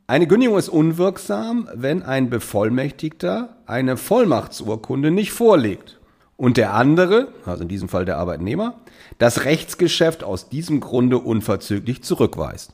Eine 0.06 0.26
Kündigung 0.26 0.56
ist 0.56 0.70
unwirksam, 0.70 1.68
wenn 1.74 2.02
ein 2.02 2.30
Bevollmächtigter 2.30 3.58
eine 3.66 3.98
Vollmachtsurkunde 3.98 5.10
nicht 5.10 5.32
vorlegt 5.32 6.00
und 6.38 6.56
der 6.56 6.72
andere, 6.72 7.28
also 7.44 7.64
in 7.64 7.68
diesem 7.68 7.90
Fall 7.90 8.06
der 8.06 8.16
Arbeitnehmer, 8.16 8.80
das 9.18 9.44
Rechtsgeschäft 9.44 10.24
aus 10.24 10.48
diesem 10.48 10.80
Grunde 10.80 11.18
unverzüglich 11.18 12.02
zurückweist. 12.02 12.72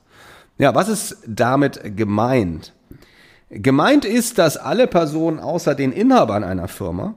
Ja, 0.58 0.74
was 0.74 0.88
ist 0.88 1.18
damit 1.26 1.96
gemeint? 1.96 2.72
Gemeint 3.48 4.04
ist, 4.04 4.38
dass 4.38 4.56
alle 4.56 4.88
Personen 4.88 5.38
außer 5.38 5.74
den 5.74 5.92
Inhabern 5.92 6.42
einer 6.42 6.66
Firma 6.66 7.14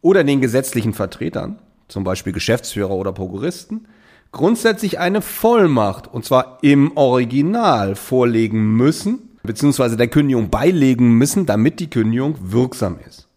oder 0.00 0.24
den 0.24 0.40
gesetzlichen 0.40 0.94
Vertretern, 0.94 1.58
zum 1.88 2.02
Beispiel 2.02 2.32
Geschäftsführer 2.32 2.92
oder 2.92 3.12
Prokuristen, 3.12 3.86
grundsätzlich 4.32 4.98
eine 4.98 5.20
Vollmacht, 5.20 6.12
und 6.12 6.24
zwar 6.24 6.58
im 6.62 6.96
Original, 6.96 7.94
vorlegen 7.94 8.74
müssen, 8.74 9.36
beziehungsweise 9.42 9.96
der 9.96 10.08
Kündigung 10.08 10.48
beilegen 10.48 11.12
müssen, 11.12 11.44
damit 11.44 11.80
die 11.80 11.90
Kündigung 11.90 12.36
wirksam 12.40 12.98
ist. 13.06 13.28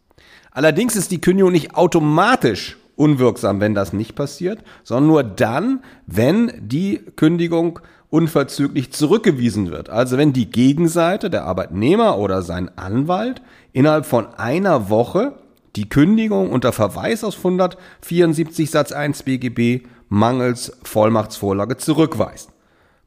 Allerdings 0.51 0.95
ist 0.95 1.11
die 1.11 1.21
Kündigung 1.21 1.51
nicht 1.51 1.75
automatisch 1.75 2.77
unwirksam, 3.01 3.59
wenn 3.59 3.73
das 3.73 3.93
nicht 3.93 4.13
passiert, 4.13 4.59
sondern 4.83 5.07
nur 5.07 5.23
dann, 5.23 5.83
wenn 6.05 6.53
die 6.59 7.01
Kündigung 7.15 7.79
unverzüglich 8.11 8.91
zurückgewiesen 8.91 9.71
wird. 9.71 9.89
Also 9.89 10.17
wenn 10.17 10.33
die 10.33 10.51
Gegenseite, 10.51 11.31
der 11.31 11.45
Arbeitnehmer 11.45 12.19
oder 12.19 12.43
sein 12.43 12.69
Anwalt, 12.77 13.41
innerhalb 13.73 14.05
von 14.05 14.27
einer 14.35 14.91
Woche 14.91 15.33
die 15.75 15.89
Kündigung 15.89 16.51
unter 16.51 16.73
Verweis 16.73 17.23
aus 17.23 17.37
174 17.37 18.69
Satz 18.69 18.91
1 18.91 19.23
BGB 19.23 19.87
mangels 20.09 20.77
Vollmachtsvorlage 20.83 21.77
zurückweist. 21.77 22.51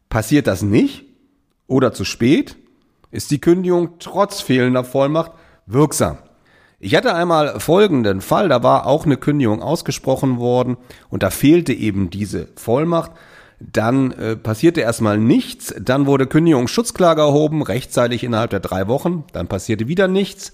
Passiert 0.09 0.48
das 0.48 0.62
nicht 0.62 1.04
oder 1.68 1.92
zu 1.92 2.04
spät, 2.04 2.57
ist 3.12 3.30
die 3.30 3.40
Kündigung 3.40 4.00
trotz 4.00 4.40
fehlender 4.40 4.83
Vollmacht 4.83 5.33
wirksam. 5.66 6.18
Ich 6.84 6.94
hatte 6.94 7.14
einmal 7.14 7.60
folgenden 7.60 8.20
Fall, 8.20 8.50
da 8.50 8.62
war 8.62 8.86
auch 8.86 9.06
eine 9.06 9.16
Kündigung 9.16 9.62
ausgesprochen 9.62 10.38
worden 10.38 10.76
und 11.08 11.22
da 11.22 11.30
fehlte 11.30 11.72
eben 11.72 12.10
diese 12.10 12.48
Vollmacht. 12.56 13.12
Dann 13.58 14.12
äh, 14.12 14.36
passierte 14.36 14.82
erstmal 14.82 15.16
nichts, 15.16 15.74
dann 15.80 16.04
wurde 16.04 16.26
Kündigungsschutzklage 16.26 17.22
erhoben, 17.22 17.62
rechtzeitig 17.62 18.22
innerhalb 18.22 18.50
der 18.50 18.60
drei 18.60 18.86
Wochen, 18.86 19.24
dann 19.32 19.46
passierte 19.46 19.88
wieder 19.88 20.08
nichts. 20.08 20.52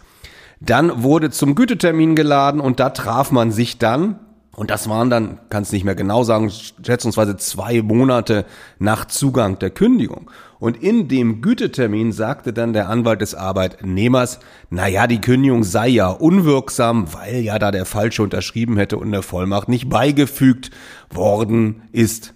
Dann 0.61 1.03
wurde 1.03 1.31
zum 1.31 1.57
Gütetermin 1.57 2.15
geladen 2.15 2.61
und 2.61 2.79
da 2.79 2.91
traf 2.91 3.33
man 3.33 3.51
sich 3.51 3.79
dann. 3.79 4.21
Und 4.53 4.71
das 4.71 4.89
waren 4.89 5.11
dann, 5.11 5.39
kann 5.49 5.63
es 5.63 5.71
nicht 5.71 5.85
mehr 5.85 5.95
genau 5.95 6.25
sagen, 6.25 6.51
schätzungsweise 6.85 7.37
zwei 7.37 7.83
Monate 7.83 8.45
nach 8.79 9.05
Zugang 9.05 9.59
der 9.61 9.71
Kündigung. 9.71 10.31
Und 10.59 10.83
in 10.83 11.09
dem 11.09 11.41
Gütetermin 11.41 12.13
sagte 12.13 12.53
dann 12.53 12.73
der 12.73 12.89
Anwalt 12.89 13.21
des 13.21 13.35
Arbeitnehmers, 13.35 14.41
na 14.69 14.89
ja, 14.89 15.07
die 15.07 15.21
Kündigung 15.21 15.63
sei 15.63 15.89
ja 15.89 16.09
unwirksam, 16.09 17.15
weil 17.15 17.37
ja 17.37 17.59
da 17.59 17.71
der 17.71 17.87
Falsche 17.87 18.23
unterschrieben 18.23 18.77
hätte 18.77 18.99
und 18.99 19.13
der 19.13 19.23
Vollmacht 19.23 19.69
nicht 19.69 19.89
beigefügt 19.89 20.71
worden 21.11 21.83
ist. 21.93 22.35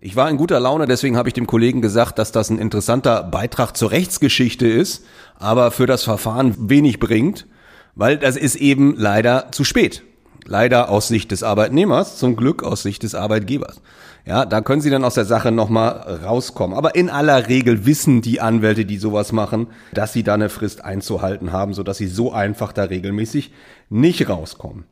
Ich 0.00 0.14
war 0.14 0.30
in 0.30 0.36
guter 0.36 0.60
Laune, 0.60 0.86
deswegen 0.86 1.16
habe 1.16 1.28
ich 1.28 1.34
dem 1.34 1.48
Kollegen 1.48 1.82
gesagt, 1.82 2.20
dass 2.20 2.30
das 2.30 2.50
ein 2.50 2.60
interessanter 2.60 3.24
Beitrag 3.24 3.76
zur 3.76 3.90
Rechtsgeschichte 3.90 4.68
ist, 4.68 5.04
aber 5.36 5.72
für 5.72 5.86
das 5.86 6.04
Verfahren 6.04 6.70
wenig 6.70 7.00
bringt, 7.00 7.48
weil 7.96 8.16
das 8.16 8.36
ist 8.36 8.54
eben 8.54 8.94
leider 8.96 9.50
zu 9.50 9.64
spät. 9.64 10.04
Leider 10.50 10.88
aus 10.88 11.08
Sicht 11.08 11.30
des 11.30 11.42
Arbeitnehmers, 11.42 12.16
zum 12.16 12.34
Glück 12.34 12.62
aus 12.62 12.82
Sicht 12.82 13.02
des 13.02 13.14
Arbeitgebers. 13.14 13.82
Ja, 14.24 14.46
da 14.46 14.62
können 14.62 14.80
Sie 14.80 14.88
dann 14.88 15.04
aus 15.04 15.12
der 15.12 15.26
Sache 15.26 15.52
nochmal 15.52 16.20
rauskommen. 16.24 16.76
Aber 16.76 16.94
in 16.94 17.10
aller 17.10 17.48
Regel 17.48 17.84
wissen 17.84 18.22
die 18.22 18.40
Anwälte, 18.40 18.86
die 18.86 18.96
sowas 18.96 19.32
machen, 19.32 19.66
dass 19.92 20.14
sie 20.14 20.22
da 20.22 20.34
eine 20.34 20.48
Frist 20.48 20.82
einzuhalten 20.82 21.52
haben, 21.52 21.74
sodass 21.74 21.98
sie 21.98 22.06
so 22.06 22.32
einfach 22.32 22.72
da 22.72 22.84
regelmäßig 22.84 23.52
nicht 23.90 24.28
rauskommen. 24.30 24.84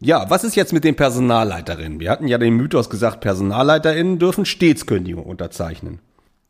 Ja, 0.00 0.28
was 0.28 0.44
ist 0.44 0.54
jetzt 0.54 0.74
mit 0.74 0.84
den 0.84 0.96
Personalleiterinnen? 0.96 1.98
Wir 1.98 2.10
hatten 2.10 2.28
ja 2.28 2.36
den 2.36 2.54
Mythos 2.54 2.90
gesagt, 2.90 3.22
Personalleiterinnen 3.22 4.18
dürfen 4.18 4.44
stets 4.44 4.84
Kündigung 4.84 5.24
unterzeichnen. 5.24 6.00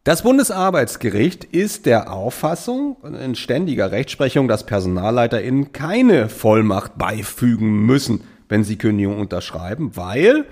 Das 0.04 0.20
Bundesarbeitsgericht 0.20 1.44
ist 1.44 1.86
der 1.86 2.12
Auffassung 2.12 2.98
in 3.04 3.34
ständiger 3.34 3.90
Rechtsprechung, 3.90 4.48
dass 4.48 4.66
PersonalleiterInnen 4.66 5.72
keine 5.72 6.28
Vollmacht 6.28 6.98
beifügen 6.98 7.86
müssen, 7.86 8.22
wenn 8.50 8.64
sie 8.64 8.76
Kündigung 8.76 9.18
unterschreiben, 9.18 9.92
weil 9.94 10.44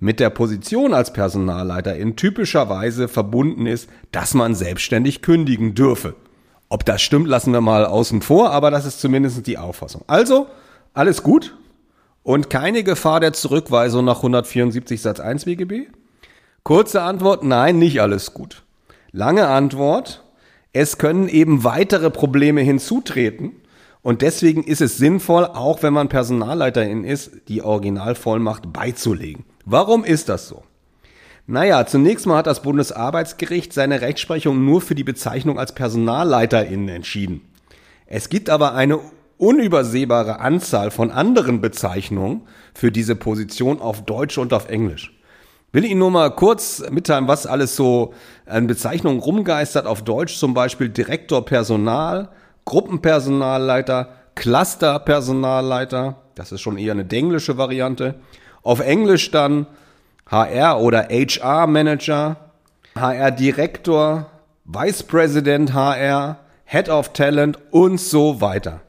mit 0.00 0.18
der 0.18 0.30
Position 0.30 0.92
als 0.92 1.12
Personalleiterin 1.12 2.16
typischerweise 2.16 3.06
verbunden 3.06 3.66
ist, 3.66 3.88
dass 4.10 4.34
man 4.34 4.56
selbstständig 4.56 5.22
kündigen 5.22 5.76
dürfe. 5.76 6.16
Ob 6.68 6.84
das 6.84 7.00
stimmt, 7.00 7.28
lassen 7.28 7.52
wir 7.52 7.60
mal 7.60 7.86
außen 7.86 8.22
vor, 8.22 8.50
aber 8.50 8.72
das 8.72 8.86
ist 8.86 9.00
zumindest 9.00 9.46
die 9.46 9.56
Auffassung. 9.56 10.02
Also, 10.08 10.48
alles 10.94 11.22
gut, 11.22 11.56
und 12.24 12.50
keine 12.50 12.82
Gefahr 12.82 13.20
der 13.20 13.34
Zurückweisung 13.34 14.04
nach 14.04 14.16
174 14.16 15.00
Satz 15.00 15.20
1 15.20 15.44
BGB? 15.44 15.92
Kurze 16.64 17.02
Antwort, 17.02 17.44
nein, 17.44 17.78
nicht 17.78 18.00
alles 18.00 18.34
gut. 18.34 18.65
Lange 19.16 19.48
Antwort, 19.48 20.22
es 20.74 20.98
können 20.98 21.30
eben 21.30 21.64
weitere 21.64 22.10
Probleme 22.10 22.60
hinzutreten. 22.60 23.52
Und 24.02 24.20
deswegen 24.20 24.62
ist 24.62 24.82
es 24.82 24.98
sinnvoll, 24.98 25.46
auch 25.46 25.82
wenn 25.82 25.94
man 25.94 26.10
Personalleiterin 26.10 27.02
ist, 27.02 27.30
die 27.48 27.62
Originalvollmacht 27.62 28.74
beizulegen. 28.74 29.46
Warum 29.64 30.04
ist 30.04 30.28
das 30.28 30.48
so? 30.48 30.64
Naja, 31.46 31.86
zunächst 31.86 32.26
mal 32.26 32.36
hat 32.36 32.46
das 32.46 32.60
Bundesarbeitsgericht 32.60 33.72
seine 33.72 34.02
Rechtsprechung 34.02 34.62
nur 34.62 34.82
für 34.82 34.94
die 34.94 35.02
Bezeichnung 35.02 35.58
als 35.58 35.74
Personalleiterin 35.74 36.86
entschieden. 36.90 37.40
Es 38.04 38.28
gibt 38.28 38.50
aber 38.50 38.74
eine 38.74 39.00
unübersehbare 39.38 40.40
Anzahl 40.40 40.90
von 40.90 41.10
anderen 41.10 41.62
Bezeichnungen 41.62 42.42
für 42.74 42.92
diese 42.92 43.16
Position 43.16 43.80
auf 43.80 44.04
Deutsch 44.04 44.36
und 44.36 44.52
auf 44.52 44.68
Englisch. 44.68 45.15
Will 45.76 45.84
Ihnen 45.84 45.98
nur 45.98 46.10
mal 46.10 46.30
kurz 46.30 46.82
mitteilen, 46.88 47.28
was 47.28 47.46
alles 47.46 47.76
so 47.76 48.14
an 48.46 48.66
Bezeichnungen 48.66 49.20
rumgeistert. 49.20 49.86
Auf 49.86 50.00
Deutsch 50.00 50.38
zum 50.38 50.54
Beispiel 50.54 50.88
Direktor 50.88 51.44
Personal, 51.44 52.30
Gruppenpersonalleiter, 52.64 54.08
Clusterpersonalleiter. 54.36 56.16
Das 56.34 56.50
ist 56.50 56.62
schon 56.62 56.78
eher 56.78 56.92
eine 56.92 57.04
denglische 57.04 57.58
Variante. 57.58 58.14
Auf 58.62 58.80
Englisch 58.80 59.30
dann 59.30 59.66
HR 60.30 60.80
oder 60.80 61.08
HR 61.10 61.66
Manager, 61.66 62.36
HR 62.98 63.30
Direktor, 63.32 64.30
Vice 64.64 65.02
President 65.02 65.74
HR, 65.74 66.38
Head 66.64 66.88
of 66.88 67.12
Talent 67.12 67.58
und 67.70 68.00
so 68.00 68.40
weiter. 68.40 68.80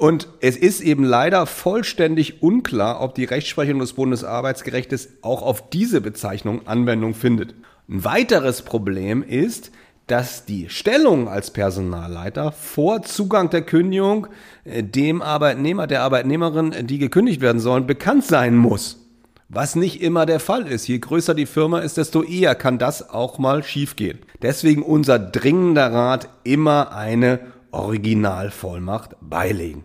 Und 0.00 0.28
es 0.40 0.56
ist 0.56 0.80
eben 0.80 1.04
leider 1.04 1.44
vollständig 1.44 2.42
unklar, 2.42 3.02
ob 3.02 3.14
die 3.14 3.26
Rechtsprechung 3.26 3.80
des 3.80 3.92
Bundesarbeitsgerichtes 3.92 5.10
auch 5.20 5.42
auf 5.42 5.68
diese 5.68 6.00
Bezeichnung 6.00 6.66
Anwendung 6.66 7.12
findet. 7.12 7.54
Ein 7.86 8.02
weiteres 8.02 8.62
Problem 8.62 9.22
ist, 9.22 9.72
dass 10.06 10.46
die 10.46 10.70
Stellung 10.70 11.28
als 11.28 11.50
Personalleiter 11.50 12.50
vor 12.50 13.02
Zugang 13.02 13.50
der 13.50 13.60
Kündigung 13.60 14.28
äh, 14.64 14.82
dem 14.82 15.20
Arbeitnehmer, 15.20 15.86
der 15.86 16.00
Arbeitnehmerin, 16.00 16.86
die 16.86 16.96
gekündigt 16.96 17.42
werden 17.42 17.60
sollen, 17.60 17.86
bekannt 17.86 18.24
sein 18.24 18.56
muss. 18.56 19.06
Was 19.50 19.76
nicht 19.76 20.00
immer 20.00 20.24
der 20.24 20.40
Fall 20.40 20.66
ist. 20.66 20.88
Je 20.88 20.98
größer 20.98 21.34
die 21.34 21.44
Firma 21.44 21.80
ist, 21.80 21.98
desto 21.98 22.22
eher 22.22 22.54
kann 22.54 22.78
das 22.78 23.10
auch 23.10 23.38
mal 23.38 23.62
schiefgehen. 23.62 24.20
Deswegen 24.40 24.82
unser 24.82 25.18
dringender 25.18 25.92
Rat, 25.92 26.30
immer 26.42 26.94
eine 26.94 27.40
Originalvollmacht 27.70 29.16
beilegen. 29.20 29.84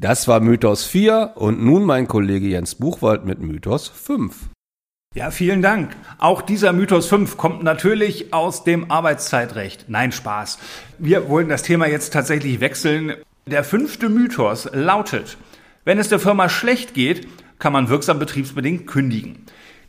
Das 0.00 0.28
war 0.28 0.38
Mythos 0.38 0.84
4 0.84 1.32
und 1.34 1.60
nun 1.60 1.82
mein 1.82 2.06
Kollege 2.06 2.46
Jens 2.46 2.76
Buchwald 2.76 3.24
mit 3.24 3.40
Mythos 3.40 3.88
5. 3.88 4.32
Ja, 5.16 5.32
vielen 5.32 5.60
Dank. 5.60 5.90
Auch 6.18 6.40
dieser 6.40 6.72
Mythos 6.72 7.08
5 7.08 7.36
kommt 7.36 7.64
natürlich 7.64 8.32
aus 8.32 8.62
dem 8.62 8.92
Arbeitszeitrecht. 8.92 9.86
Nein, 9.88 10.12
Spaß. 10.12 10.60
Wir 10.98 11.28
wollen 11.28 11.48
das 11.48 11.64
Thema 11.64 11.88
jetzt 11.88 12.12
tatsächlich 12.12 12.60
wechseln. 12.60 13.14
Der 13.46 13.64
fünfte 13.64 14.08
Mythos 14.08 14.68
lautet, 14.72 15.36
wenn 15.84 15.98
es 15.98 16.08
der 16.08 16.20
Firma 16.20 16.48
schlecht 16.48 16.94
geht, 16.94 17.26
kann 17.58 17.72
man 17.72 17.88
wirksam 17.88 18.20
betriebsbedingt 18.20 18.86
kündigen. 18.86 19.46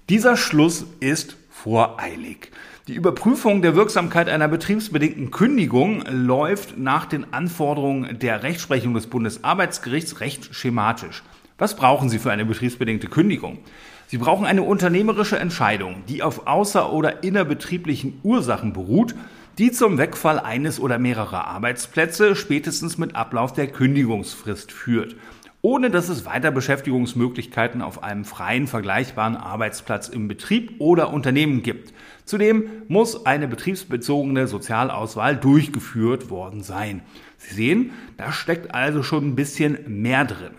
Dieser 0.09 0.37
Schluss 0.37 0.87
ist 1.01 1.37
voreilig. 1.51 2.51
Die 2.89 2.95
Überprüfung 2.95 3.61
der 3.61 3.75
Wirksamkeit 3.75 4.29
einer 4.29 4.47
betriebsbedingten 4.47 5.29
Kündigung 5.29 6.03
läuft 6.09 6.79
nach 6.79 7.05
den 7.05 7.31
Anforderungen 7.35 8.17
der 8.17 8.41
Rechtsprechung 8.41 8.95
des 8.95 9.05
Bundesarbeitsgerichts 9.05 10.21
recht 10.21 10.55
schematisch. 10.55 11.21
Was 11.59 11.75
brauchen 11.75 12.09
Sie 12.09 12.17
für 12.17 12.31
eine 12.31 12.45
betriebsbedingte 12.45 13.05
Kündigung? 13.05 13.59
Sie 14.07 14.17
brauchen 14.17 14.47
eine 14.47 14.63
unternehmerische 14.63 15.37
Entscheidung, 15.37 15.97
die 16.07 16.23
auf 16.23 16.47
außer- 16.47 16.89
oder 16.89 17.23
innerbetrieblichen 17.23 18.21
Ursachen 18.23 18.73
beruht, 18.73 19.13
die 19.59 19.71
zum 19.71 19.99
Wegfall 19.99 20.39
eines 20.39 20.79
oder 20.79 20.97
mehrerer 20.97 21.45
Arbeitsplätze 21.45 22.35
spätestens 22.35 22.97
mit 22.97 23.15
Ablauf 23.15 23.53
der 23.53 23.67
Kündigungsfrist 23.67 24.71
führt 24.71 25.15
ohne 25.61 25.89
dass 25.89 26.07
es 26.07 26.25
weiter 26.25 26.51
Beschäftigungsmöglichkeiten 26.51 27.81
auf 27.81 28.01
einem 28.01 28.23
freien, 28.23 28.67
vergleichbaren 28.67 29.35
Arbeitsplatz 29.35 30.07
im 30.07 30.27
Betrieb 30.27 30.75
oder 30.79 31.11
Unternehmen 31.11 31.63
gibt. 31.63 31.93
Zudem 32.29 32.83
muss 32.87 33.25
eine 33.25 33.47
betriebsbezogene 33.47 34.45
Sozialauswahl 34.45 35.35
durchgeführt 35.35 36.29
worden 36.29 36.61
sein. 36.61 37.01
Sie 37.39 37.55
sehen, 37.55 37.89
da 38.17 38.31
steckt 38.31 38.75
also 38.75 39.01
schon 39.01 39.29
ein 39.29 39.35
bisschen 39.35 39.79
mehr 39.87 40.25
drin. 40.25 40.51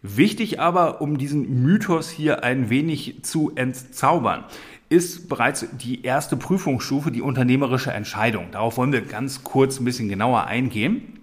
Wichtig 0.00 0.58
aber, 0.58 1.02
um 1.02 1.18
diesen 1.18 1.62
Mythos 1.62 2.08
hier 2.08 2.44
ein 2.44 2.70
wenig 2.70 3.24
zu 3.24 3.52
entzaubern, 3.56 4.44
ist 4.88 5.28
bereits 5.28 5.66
die 5.76 6.02
erste 6.02 6.38
Prüfungsstufe, 6.38 7.10
die 7.10 7.20
unternehmerische 7.20 7.92
Entscheidung. 7.92 8.46
Darauf 8.50 8.78
wollen 8.78 8.92
wir 8.92 9.02
ganz 9.02 9.44
kurz 9.44 9.80
ein 9.80 9.84
bisschen 9.84 10.08
genauer 10.08 10.46
eingehen. 10.46 11.18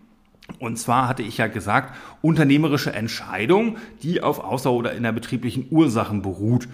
Und 0.60 0.78
zwar 0.78 1.08
hatte 1.08 1.24
ich 1.24 1.39
ja 1.39 1.48
gesagt, 1.48 1.96
unternehmerische 2.22 2.94
Entscheidung, 2.94 3.78
die 4.04 4.22
auf 4.22 4.44
außer- 4.44 4.70
oder 4.70 4.94
innerbetrieblichen 4.94 5.65
Ursachen 5.72 6.22
beruht. 6.22 6.68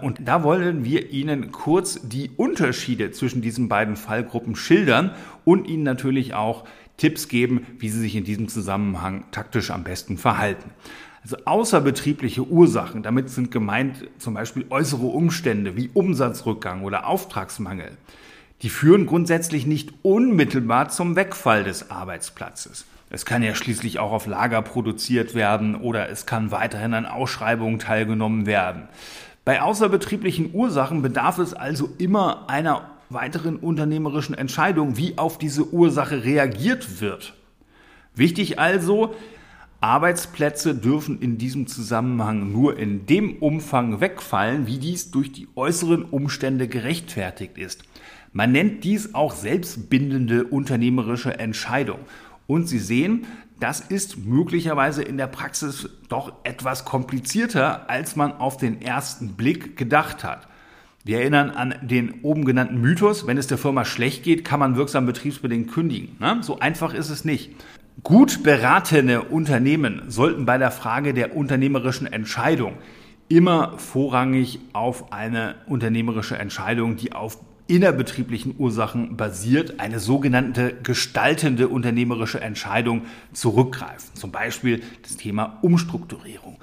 Und 0.00 0.28
da 0.28 0.42
wollen 0.42 0.84
wir 0.84 1.10
Ihnen 1.10 1.52
kurz 1.52 2.00
die 2.02 2.30
Unterschiede 2.36 3.12
zwischen 3.12 3.40
diesen 3.40 3.68
beiden 3.68 3.96
Fallgruppen 3.96 4.54
schildern 4.54 5.12
und 5.44 5.66
Ihnen 5.66 5.84
natürlich 5.84 6.34
auch 6.34 6.64
Tipps 6.98 7.28
geben, 7.28 7.66
wie 7.78 7.88
Sie 7.88 8.00
sich 8.00 8.14
in 8.14 8.24
diesem 8.24 8.48
Zusammenhang 8.48 9.24
taktisch 9.30 9.70
am 9.70 9.84
besten 9.84 10.18
verhalten. 10.18 10.70
Also 11.22 11.38
außerbetriebliche 11.44 12.46
Ursachen, 12.46 13.02
damit 13.02 13.30
sind 13.30 13.50
gemeint 13.50 14.08
zum 14.18 14.34
Beispiel 14.34 14.66
äußere 14.70 15.06
Umstände 15.06 15.76
wie 15.76 15.90
Umsatzrückgang 15.92 16.82
oder 16.82 17.06
Auftragsmangel. 17.06 17.96
Die 18.62 18.68
führen 18.68 19.06
grundsätzlich 19.06 19.66
nicht 19.66 19.92
unmittelbar 20.02 20.88
zum 20.88 21.16
Wegfall 21.16 21.64
des 21.64 21.90
Arbeitsplatzes. 21.90 22.86
Es 23.10 23.24
kann 23.24 23.42
ja 23.42 23.54
schließlich 23.54 23.98
auch 23.98 24.12
auf 24.12 24.26
Lager 24.26 24.62
produziert 24.62 25.34
werden 25.34 25.74
oder 25.74 26.08
es 26.08 26.26
kann 26.26 26.50
weiterhin 26.50 26.94
an 26.94 27.06
Ausschreibungen 27.06 27.78
teilgenommen 27.78 28.46
werden. 28.46 28.88
Bei 29.46 29.62
außerbetrieblichen 29.62 30.54
Ursachen 30.54 31.02
bedarf 31.02 31.38
es 31.38 31.54
also 31.54 31.88
immer 31.98 32.50
einer 32.50 32.90
weiteren 33.10 33.54
unternehmerischen 33.54 34.34
Entscheidung, 34.34 34.96
wie 34.96 35.18
auf 35.18 35.38
diese 35.38 35.72
Ursache 35.72 36.24
reagiert 36.24 37.00
wird. 37.00 37.32
Wichtig 38.16 38.58
also, 38.58 39.14
Arbeitsplätze 39.80 40.74
dürfen 40.74 41.20
in 41.20 41.38
diesem 41.38 41.68
Zusammenhang 41.68 42.50
nur 42.50 42.76
in 42.76 43.06
dem 43.06 43.36
Umfang 43.36 44.00
wegfallen, 44.00 44.66
wie 44.66 44.78
dies 44.78 45.12
durch 45.12 45.30
die 45.30 45.46
äußeren 45.54 46.02
Umstände 46.02 46.66
gerechtfertigt 46.66 47.56
ist. 47.56 47.84
Man 48.32 48.50
nennt 48.50 48.82
dies 48.82 49.14
auch 49.14 49.32
selbstbindende 49.32 50.42
unternehmerische 50.42 51.38
Entscheidung. 51.38 52.00
Und 52.46 52.68
Sie 52.68 52.78
sehen, 52.78 53.26
das 53.58 53.80
ist 53.80 54.18
möglicherweise 54.18 55.02
in 55.02 55.16
der 55.16 55.26
Praxis 55.26 55.88
doch 56.08 56.32
etwas 56.44 56.84
komplizierter, 56.84 57.88
als 57.88 58.16
man 58.16 58.32
auf 58.32 58.56
den 58.56 58.82
ersten 58.82 59.34
Blick 59.34 59.76
gedacht 59.76 60.24
hat. 60.24 60.46
Wir 61.04 61.20
erinnern 61.20 61.50
an 61.50 61.74
den 61.82 62.20
oben 62.22 62.44
genannten 62.44 62.80
Mythos, 62.80 63.26
wenn 63.26 63.38
es 63.38 63.46
der 63.46 63.58
Firma 63.58 63.84
schlecht 63.84 64.24
geht, 64.24 64.44
kann 64.44 64.60
man 64.60 64.76
wirksam 64.76 65.06
betriebsbedingt 65.06 65.70
kündigen. 65.70 66.18
So 66.42 66.58
einfach 66.58 66.92
ist 66.92 67.10
es 67.10 67.24
nicht. 67.24 67.52
Gut 68.02 68.42
beratene 68.42 69.22
Unternehmen 69.22 70.02
sollten 70.08 70.44
bei 70.44 70.58
der 70.58 70.70
Frage 70.70 71.14
der 71.14 71.34
unternehmerischen 71.34 72.06
Entscheidung 72.06 72.74
immer 73.28 73.78
vorrangig 73.78 74.60
auf 74.72 75.12
eine 75.12 75.54
unternehmerische 75.66 76.36
Entscheidung, 76.36 76.96
die 76.96 77.12
auf 77.12 77.38
innerbetrieblichen 77.68 78.54
Ursachen 78.58 79.16
basiert, 79.16 79.80
eine 79.80 79.98
sogenannte 79.98 80.74
gestaltende 80.82 81.68
unternehmerische 81.68 82.40
Entscheidung 82.40 83.02
zurückgreifen. 83.32 84.14
Zum 84.14 84.30
Beispiel 84.30 84.82
das 85.02 85.16
Thema 85.16 85.58
Umstrukturierung. 85.62 86.58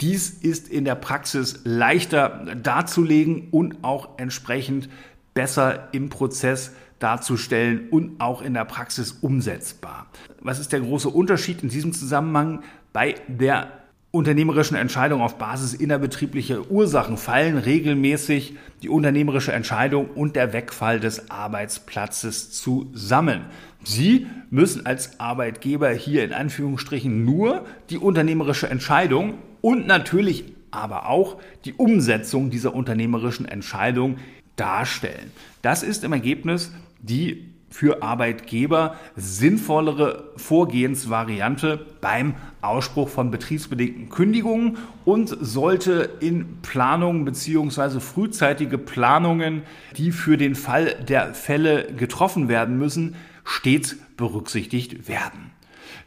Dies 0.00 0.30
ist 0.30 0.68
in 0.68 0.84
der 0.84 0.94
Praxis 0.94 1.60
leichter 1.64 2.54
darzulegen 2.62 3.48
und 3.50 3.82
auch 3.82 4.18
entsprechend 4.18 4.88
besser 5.34 5.88
im 5.92 6.10
Prozess 6.10 6.72
darzustellen 6.98 7.88
und 7.90 8.20
auch 8.20 8.42
in 8.42 8.54
der 8.54 8.64
Praxis 8.64 9.12
umsetzbar. 9.12 10.06
Was 10.40 10.58
ist 10.58 10.72
der 10.72 10.80
große 10.80 11.08
Unterschied 11.08 11.62
in 11.62 11.68
diesem 11.68 11.92
Zusammenhang? 11.92 12.62
Bei 12.92 13.16
der 13.28 13.70
unternehmerischen 14.16 14.76
Entscheidungen 14.76 15.22
auf 15.22 15.38
Basis 15.38 15.74
innerbetrieblicher 15.74 16.70
Ursachen 16.70 17.16
fallen 17.16 17.58
regelmäßig 17.58 18.56
die 18.82 18.88
unternehmerische 18.88 19.52
Entscheidung 19.52 20.08
und 20.10 20.34
der 20.34 20.52
Wegfall 20.52 20.98
des 20.98 21.30
Arbeitsplatzes 21.30 22.50
zusammen. 22.50 23.44
Sie 23.84 24.26
müssen 24.50 24.86
als 24.86 25.20
Arbeitgeber 25.20 25.90
hier 25.90 26.24
in 26.24 26.32
Anführungsstrichen 26.32 27.24
nur 27.24 27.64
die 27.90 27.98
unternehmerische 27.98 28.68
Entscheidung 28.68 29.34
und 29.60 29.86
natürlich 29.86 30.44
aber 30.70 31.08
auch 31.08 31.38
die 31.64 31.74
Umsetzung 31.74 32.50
dieser 32.50 32.74
unternehmerischen 32.74 33.46
Entscheidung 33.46 34.16
darstellen. 34.56 35.30
Das 35.62 35.82
ist 35.82 36.04
im 36.04 36.12
Ergebnis 36.12 36.72
die 37.00 37.55
für 37.68 38.02
Arbeitgeber 38.02 38.96
sinnvollere 39.16 40.30
Vorgehensvariante 40.36 41.84
beim 42.00 42.34
Ausspruch 42.62 43.08
von 43.08 43.30
betriebsbedingten 43.30 44.08
Kündigungen 44.08 44.78
und 45.04 45.36
sollte 45.40 46.10
in 46.20 46.60
Planungen 46.62 47.24
beziehungsweise 47.24 48.00
frühzeitige 48.00 48.78
Planungen, 48.78 49.62
die 49.96 50.12
für 50.12 50.36
den 50.36 50.54
Fall 50.54 50.94
der 51.08 51.34
Fälle 51.34 51.92
getroffen 51.92 52.48
werden 52.48 52.78
müssen, 52.78 53.16
stets 53.44 53.96
berücksichtigt 54.16 55.08
werden. 55.08 55.50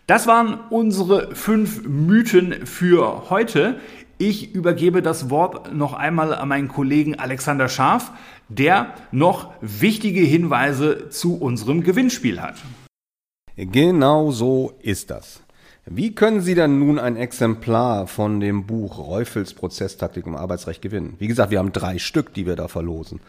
Das 0.09 0.25
waren 0.25 0.57
unsere 0.71 1.35
fünf 1.35 1.83
Mythen 1.87 2.65
für 2.65 3.29
heute. 3.29 3.79
Ich 4.21 4.53
übergebe 4.53 5.01
das 5.01 5.29
Wort 5.29 5.73
noch 5.73 5.93
einmal 5.93 6.35
an 6.35 6.49
meinen 6.49 6.67
Kollegen 6.67 7.17
Alexander 7.17 7.69
Scharf, 7.69 8.11
der 8.49 8.93
noch 9.13 9.53
wichtige 9.61 10.19
Hinweise 10.19 11.07
zu 11.07 11.37
unserem 11.37 11.83
Gewinnspiel 11.83 12.41
hat. 12.41 12.55
Genau 13.55 14.31
so 14.31 14.73
ist 14.81 15.09
das. 15.09 15.39
Wie 15.85 16.13
können 16.15 16.41
Sie 16.41 16.53
dann 16.53 16.79
nun 16.79 16.99
ein 16.99 17.15
Exemplar 17.15 18.07
von 18.07 18.41
dem 18.41 18.67
Buch 18.67 18.99
Reufels 18.99 19.53
Prozesstaktik 19.53 20.27
im 20.27 20.35
Arbeitsrecht 20.35 20.81
gewinnen? 20.81 21.15
Wie 21.17 21.27
gesagt, 21.27 21.49
wir 21.49 21.59
haben 21.59 21.71
drei 21.71 21.97
Stück, 21.97 22.33
die 22.33 22.45
wir 22.45 22.57
da 22.57 22.67
verlosen. 22.67 23.21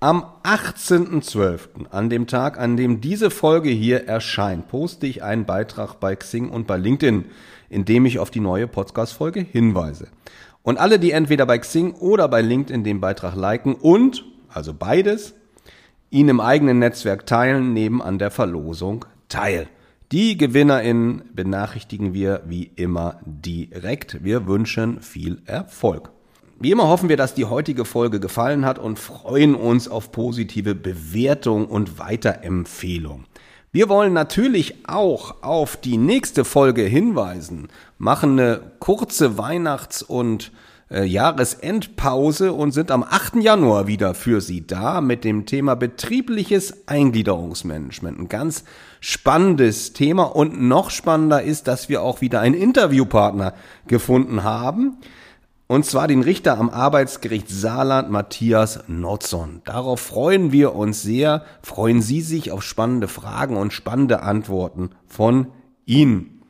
Am 0.00 0.24
18.12., 0.42 1.86
an 1.92 2.10
dem 2.10 2.26
Tag, 2.26 2.58
an 2.58 2.76
dem 2.76 3.00
diese 3.00 3.30
Folge 3.30 3.70
hier 3.70 4.08
erscheint, 4.08 4.66
poste 4.66 5.06
ich 5.06 5.22
einen 5.22 5.44
Beitrag 5.44 5.94
bei 6.00 6.16
Xing 6.16 6.50
und 6.50 6.66
bei 6.66 6.76
LinkedIn, 6.76 7.26
in 7.74 7.84
dem 7.84 8.06
ich 8.06 8.20
auf 8.20 8.30
die 8.30 8.40
neue 8.40 8.68
Podcast-Folge 8.68 9.40
hinweise. 9.40 10.06
Und 10.62 10.78
alle, 10.78 10.98
die 10.98 11.10
entweder 11.10 11.44
bei 11.44 11.58
Xing 11.58 11.92
oder 11.94 12.28
bei 12.28 12.40
LinkedIn 12.40 12.84
den 12.84 13.00
Beitrag 13.00 13.34
liken 13.34 13.74
und 13.74 14.24
also 14.48 14.72
beides, 14.72 15.34
ihn 16.10 16.28
im 16.28 16.40
eigenen 16.40 16.78
Netzwerk 16.78 17.26
teilen, 17.26 17.72
nehmen 17.72 18.00
an 18.00 18.18
der 18.18 18.30
Verlosung 18.30 19.04
teil. 19.28 19.66
Die 20.12 20.38
GewinnerInnen 20.38 21.24
benachrichtigen 21.34 22.14
wir 22.14 22.42
wie 22.46 22.70
immer 22.76 23.18
direkt. 23.26 24.22
Wir 24.22 24.46
wünschen 24.46 25.00
viel 25.00 25.42
Erfolg. 25.44 26.12
Wie 26.60 26.70
immer 26.70 26.86
hoffen 26.86 27.08
wir, 27.08 27.16
dass 27.16 27.34
die 27.34 27.46
heutige 27.46 27.84
Folge 27.84 28.20
gefallen 28.20 28.64
hat 28.64 28.78
und 28.78 29.00
freuen 29.00 29.56
uns 29.56 29.88
auf 29.88 30.12
positive 30.12 30.76
Bewertung 30.76 31.66
und 31.66 31.98
Weiterempfehlung. 31.98 33.24
Wir 33.74 33.88
wollen 33.88 34.12
natürlich 34.12 34.86
auch 34.86 35.42
auf 35.42 35.76
die 35.76 35.96
nächste 35.96 36.44
Folge 36.44 36.82
hinweisen, 36.82 37.66
machen 37.98 38.38
eine 38.38 38.60
kurze 38.78 39.36
Weihnachts- 39.36 40.00
und 40.00 40.52
äh, 40.92 41.02
Jahresendpause 41.02 42.52
und 42.52 42.70
sind 42.70 42.92
am 42.92 43.02
8. 43.02 43.34
Januar 43.42 43.88
wieder 43.88 44.14
für 44.14 44.40
Sie 44.40 44.64
da 44.64 45.00
mit 45.00 45.24
dem 45.24 45.44
Thema 45.44 45.74
betriebliches 45.74 46.86
Eingliederungsmanagement. 46.86 48.20
Ein 48.20 48.28
ganz 48.28 48.62
spannendes 49.00 49.92
Thema 49.92 50.22
und 50.22 50.62
noch 50.62 50.90
spannender 50.90 51.42
ist, 51.42 51.66
dass 51.66 51.88
wir 51.88 52.00
auch 52.02 52.20
wieder 52.20 52.38
einen 52.38 52.54
Interviewpartner 52.54 53.54
gefunden 53.88 54.44
haben. 54.44 54.98
Und 55.66 55.86
zwar 55.86 56.08
den 56.08 56.22
Richter 56.22 56.58
am 56.58 56.68
Arbeitsgericht 56.68 57.48
Saarland, 57.48 58.10
Matthias 58.10 58.84
Notzon. 58.86 59.62
Darauf 59.64 59.98
freuen 59.98 60.52
wir 60.52 60.74
uns 60.74 61.02
sehr. 61.02 61.44
Freuen 61.62 62.02
Sie 62.02 62.20
sich 62.20 62.52
auf 62.52 62.62
spannende 62.62 63.08
Fragen 63.08 63.56
und 63.56 63.72
spannende 63.72 64.20
Antworten 64.22 64.90
von 65.06 65.46
Ihnen. 65.86 66.42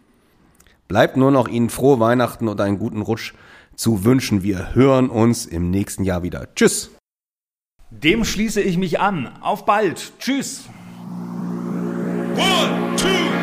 Bleibt 0.89 1.17
nur 1.17 1.31
noch 1.31 1.47
Ihnen 1.47 1.71
frohe 1.71 2.01
Weihnachten 2.01 2.49
und 2.49 2.61
einen 2.61 2.79
guten 2.79 3.03
Rutsch 3.03 3.35
zu 3.77 4.05
wünschen. 4.05 4.43
Wir 4.43 4.75
hören 4.75 5.11
uns 5.11 5.47
im 5.47 5.71
nächsten 5.71 6.03
Jahr 6.03 6.25
wieder. 6.25 6.49
Tschüss. 6.57 6.91
Dem 7.91 8.25
schließe 8.25 8.61
ich 8.61 8.77
mich 8.79 8.99
an. 8.99 9.31
Auf 9.41 9.65
bald. 9.65 10.13
Tschüss. 10.19 10.65
One, 12.37 12.97
two. 12.97 13.34